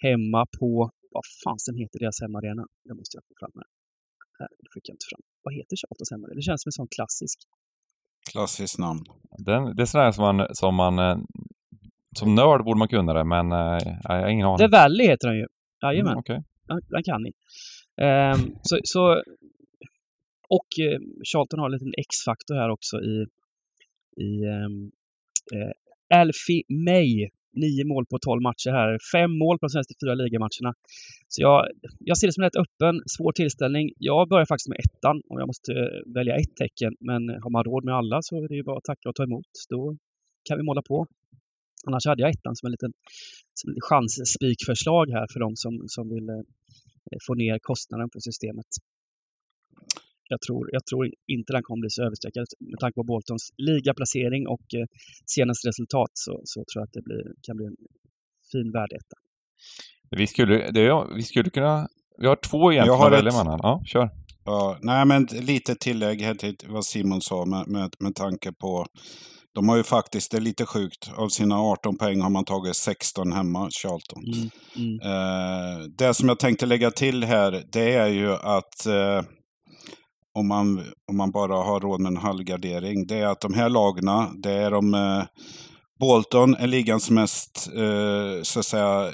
[0.07, 0.71] Hemma på,
[1.11, 2.63] vad fasen heter deras hemmaarena?
[2.87, 3.69] Det måste jag få fram här.
[4.63, 5.21] Det fick jag inte fram.
[5.45, 6.35] Vad heter Charltons hemmaarena?
[6.35, 7.39] Det känns som en sån klassisk.
[8.31, 9.03] Klassiskt namn.
[9.37, 11.17] Den, det är sådär som man, som man eh,
[12.15, 14.57] som nörd borde man kunna det, men äh, jag har ingen aning.
[14.57, 15.47] The Valley heter den ju.
[15.83, 16.11] Jajamän.
[16.11, 16.39] Mm, okay.
[16.67, 17.31] den, den kan ni.
[18.01, 19.23] Um, så, så,
[20.49, 20.99] och uh,
[21.31, 23.25] Charlton har en liten X-faktor här också i,
[24.25, 24.91] i um,
[25.55, 25.71] uh,
[26.19, 27.29] Alfie May.
[27.53, 28.97] Nio mål på tolv matcher här.
[29.13, 30.73] Fem mål på de senaste fyra ligamatcherna.
[31.27, 31.67] Så jag,
[31.99, 33.89] jag ser det som en rätt öppen, svår tillställning.
[33.97, 35.71] Jag börjar faktiskt med ettan om jag måste
[36.15, 36.93] välja ett tecken.
[36.99, 39.23] Men har man råd med alla så är det ju bara att tacka och ta
[39.23, 39.51] emot.
[39.69, 39.97] Då
[40.47, 41.07] kan vi måla på.
[41.87, 42.93] Annars hade jag ettan som en liten,
[43.53, 48.69] som en chansspikförslag här för de som, som vill eh, få ner kostnaden på systemet.
[50.31, 54.47] Jag tror, jag tror inte den kommer bli så överstreckad med tanke på Boltons ligaplacering
[54.47, 54.85] och eh,
[55.25, 57.77] senaste resultat så, så tror jag att det blir, kan bli en
[58.51, 59.15] fin värdeetta.
[60.11, 61.87] Vi skulle, det, vi skulle kunna...
[62.21, 63.59] Vi har två egentligen att välja mellan.
[63.63, 64.09] Ja, kör.
[64.45, 68.85] Ja, nej, men lite tillägg här till vad Simon sa med, med, med tanke på
[69.55, 72.75] de har ju faktiskt, det är lite sjukt, av sina 18 poäng har man tagit
[72.75, 74.23] 16 hemma, Charlton.
[74.23, 74.99] Mm, mm.
[75.01, 79.21] Eh, det som jag tänkte lägga till här, det är ju att eh,
[80.33, 83.69] om, man, om man bara har råd med en halvgardering, det är att de här
[83.69, 84.93] lagna, det är de...
[84.93, 85.23] Eh,
[85.99, 89.11] Bolton är ligans mest, eh, så att säga,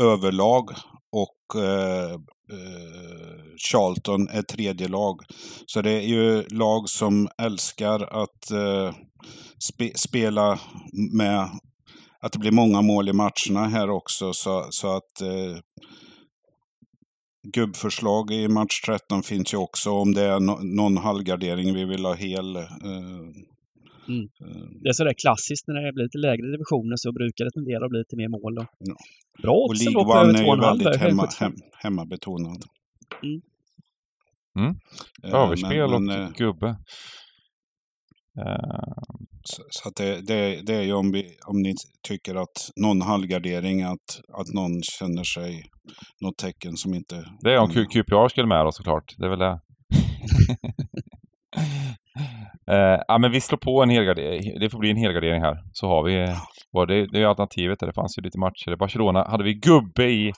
[0.00, 0.70] överlag
[1.12, 2.18] och eh,
[2.52, 5.20] Eh, Charlton är tredje lag.
[5.66, 8.94] Så det är ju lag som älskar att eh,
[9.58, 10.60] spe, spela
[11.12, 11.48] med
[12.20, 14.32] att det blir många mål i matcherna här också.
[14.32, 15.58] Så, så att eh,
[17.54, 22.04] gubbförslag i match 13 finns ju också om det är no någon halvgardering vi vill
[22.04, 22.56] ha hel.
[22.56, 22.62] Eh,
[24.08, 24.24] mm.
[24.24, 27.84] Eh, det är sådär klassiskt när det blir lite lägre divisioner så brukar det tendera
[27.84, 28.54] att bli lite mer mål.
[28.54, 28.66] Då.
[28.78, 28.96] Ja.
[29.42, 32.62] Bra Och League One är ju väldigt hemma, hem, hemmabetonad.
[33.22, 33.40] Mm.
[34.58, 34.74] Mm.
[35.22, 36.76] Överspel men, men, och eh, gubbe.
[39.44, 41.74] Så, så att det, det, det är ju om, vi, om ni
[42.08, 45.64] tycker att någon halvgardering, att, att någon känner sig
[46.20, 47.24] något tecken som inte...
[47.40, 49.14] Det är om QPR skulle med då såklart.
[49.18, 49.60] Det är väl det.
[52.70, 54.60] eh, ja men vi slår på en helgardering.
[54.60, 55.58] Det får bli en helgardering här.
[55.72, 56.36] Så har vi...
[56.70, 57.86] Var det, det är alternativet där.
[57.86, 58.76] Det fanns ju lite matcher.
[58.76, 60.32] Barcelona hade vi gubbe i.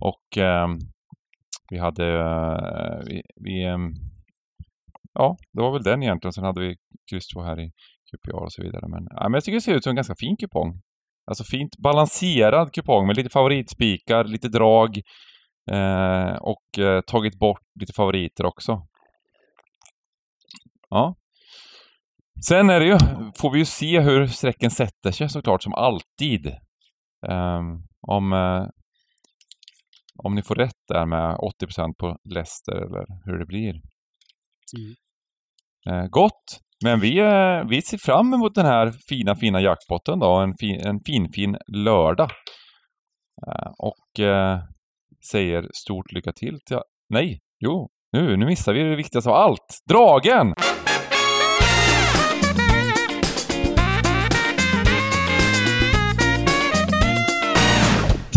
[0.00, 0.68] Och eh,
[1.70, 2.06] vi hade...
[2.20, 3.92] Eh, vi, vi ehm,
[5.14, 6.32] ja, det var väl den egentligen.
[6.32, 6.76] Sen hade vi
[7.10, 7.70] kryss 2 här i
[8.10, 8.88] QPR och så vidare.
[8.88, 10.80] Men, ja, men jag tycker det ser ut som en ganska fin kupong.
[11.26, 15.00] Alltså fint balanserad kupong med lite favoritspikar, lite drag
[15.70, 18.86] eh, och eh, tagit bort lite favoriter också.
[20.90, 21.16] Ja.
[22.46, 22.98] Sen är det ju,
[23.38, 26.46] får vi ju se hur strecken sätter sig såklart som alltid.
[27.28, 28.68] Um, om, uh,
[30.24, 33.70] om ni får rätt där med 80% på Leicester eller hur det blir.
[34.76, 34.94] Mm.
[35.90, 36.60] Uh, gott!
[36.84, 40.36] Men vi, uh, vi ser fram emot den här fina, fina jackpotten då.
[40.36, 42.30] En fin, en fin, fin lördag.
[43.78, 44.20] och
[45.32, 46.78] säger stort lycka till till...
[47.08, 47.38] Nej!
[47.60, 49.82] Jo, nu, nu missar vi det viktigaste av allt.
[49.88, 50.54] Dragen!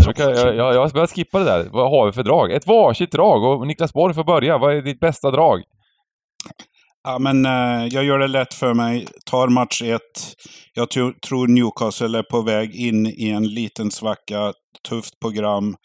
[0.06, 1.68] Jag, jag, jag, jag börjar skippa det där.
[1.72, 2.52] Vad har vi för drag?
[2.52, 4.58] Ett varsitt drag och Niklas Borg får börja.
[4.58, 5.62] Vad är ditt bästa drag?
[7.04, 9.06] Ja, men uh, jag gör det lätt för mig.
[9.26, 10.34] Tar match ett.
[10.74, 10.90] Jag
[11.26, 14.52] tror Newcastle är på väg in i en liten svacka.
[14.88, 15.76] Tufft program.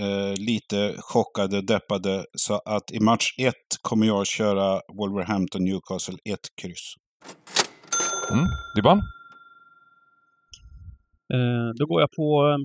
[0.00, 2.24] Uh, lite chockade, deppade.
[2.36, 6.94] Så att i match ett kommer jag köra Wolverhampton Newcastle 1 kryss.
[8.30, 8.44] Mm.
[8.76, 8.98] Dibban?
[11.34, 12.56] Uh, då går jag på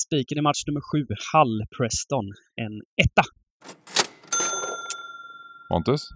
[0.00, 2.24] spiken i match nummer sju, Hull Preston,
[2.56, 3.22] en etta.
[5.68, 6.08] Pontus?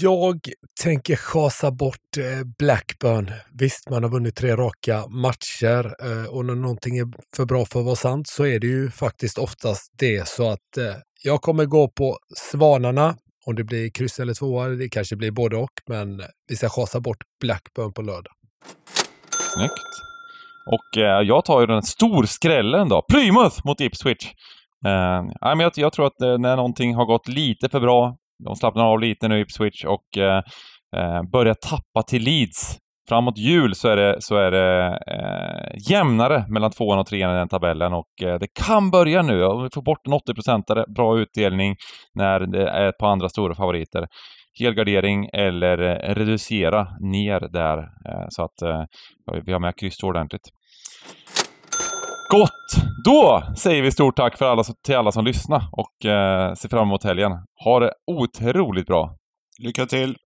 [0.00, 0.40] Jag
[0.82, 3.30] tänker chasa bort eh, Blackburn.
[3.52, 7.78] Visst, man har vunnit tre raka matcher eh, och när någonting är för bra för
[7.78, 10.28] att vara sant så är det ju faktiskt oftast det.
[10.28, 13.16] Så att eh, jag kommer gå på Svanarna.
[13.46, 17.00] Om det blir kryss eller tvåa, det kanske blir både och, men vi ska chasa
[17.00, 18.32] bort Blackburn på lördag.
[19.54, 20.11] Snyggt.
[20.66, 23.02] Och eh, jag tar ju den storskrällen då.
[23.12, 24.32] Plymouth mot Ipswich!
[24.86, 28.56] Eh, men jag, jag tror att eh, när någonting har gått lite för bra, de
[28.56, 30.42] slappnar av lite nu Ipswich och eh,
[30.96, 32.78] eh, börjar tappa till Leeds.
[33.08, 37.38] framåt jul så är det, så är det eh, jämnare mellan tvåan och trean i
[37.38, 39.44] den tabellen och eh, det kan börja nu.
[39.44, 41.76] Om vi får bort en 80 procentare bra utdelning
[42.14, 44.06] när det är ett par andra stora favoriter.
[44.60, 48.84] Helgardering eller eh, reducera ner där eh, så att eh,
[49.44, 50.48] vi har med kryss ordentligt.
[52.30, 52.84] Gott!
[53.04, 55.92] Då säger vi stort tack för alla, till alla som lyssnar och
[56.58, 57.32] ser fram emot helgen.
[57.64, 59.16] Ha det otroligt bra!
[59.62, 60.16] Lycka till!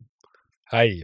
[0.71, 1.03] Hej!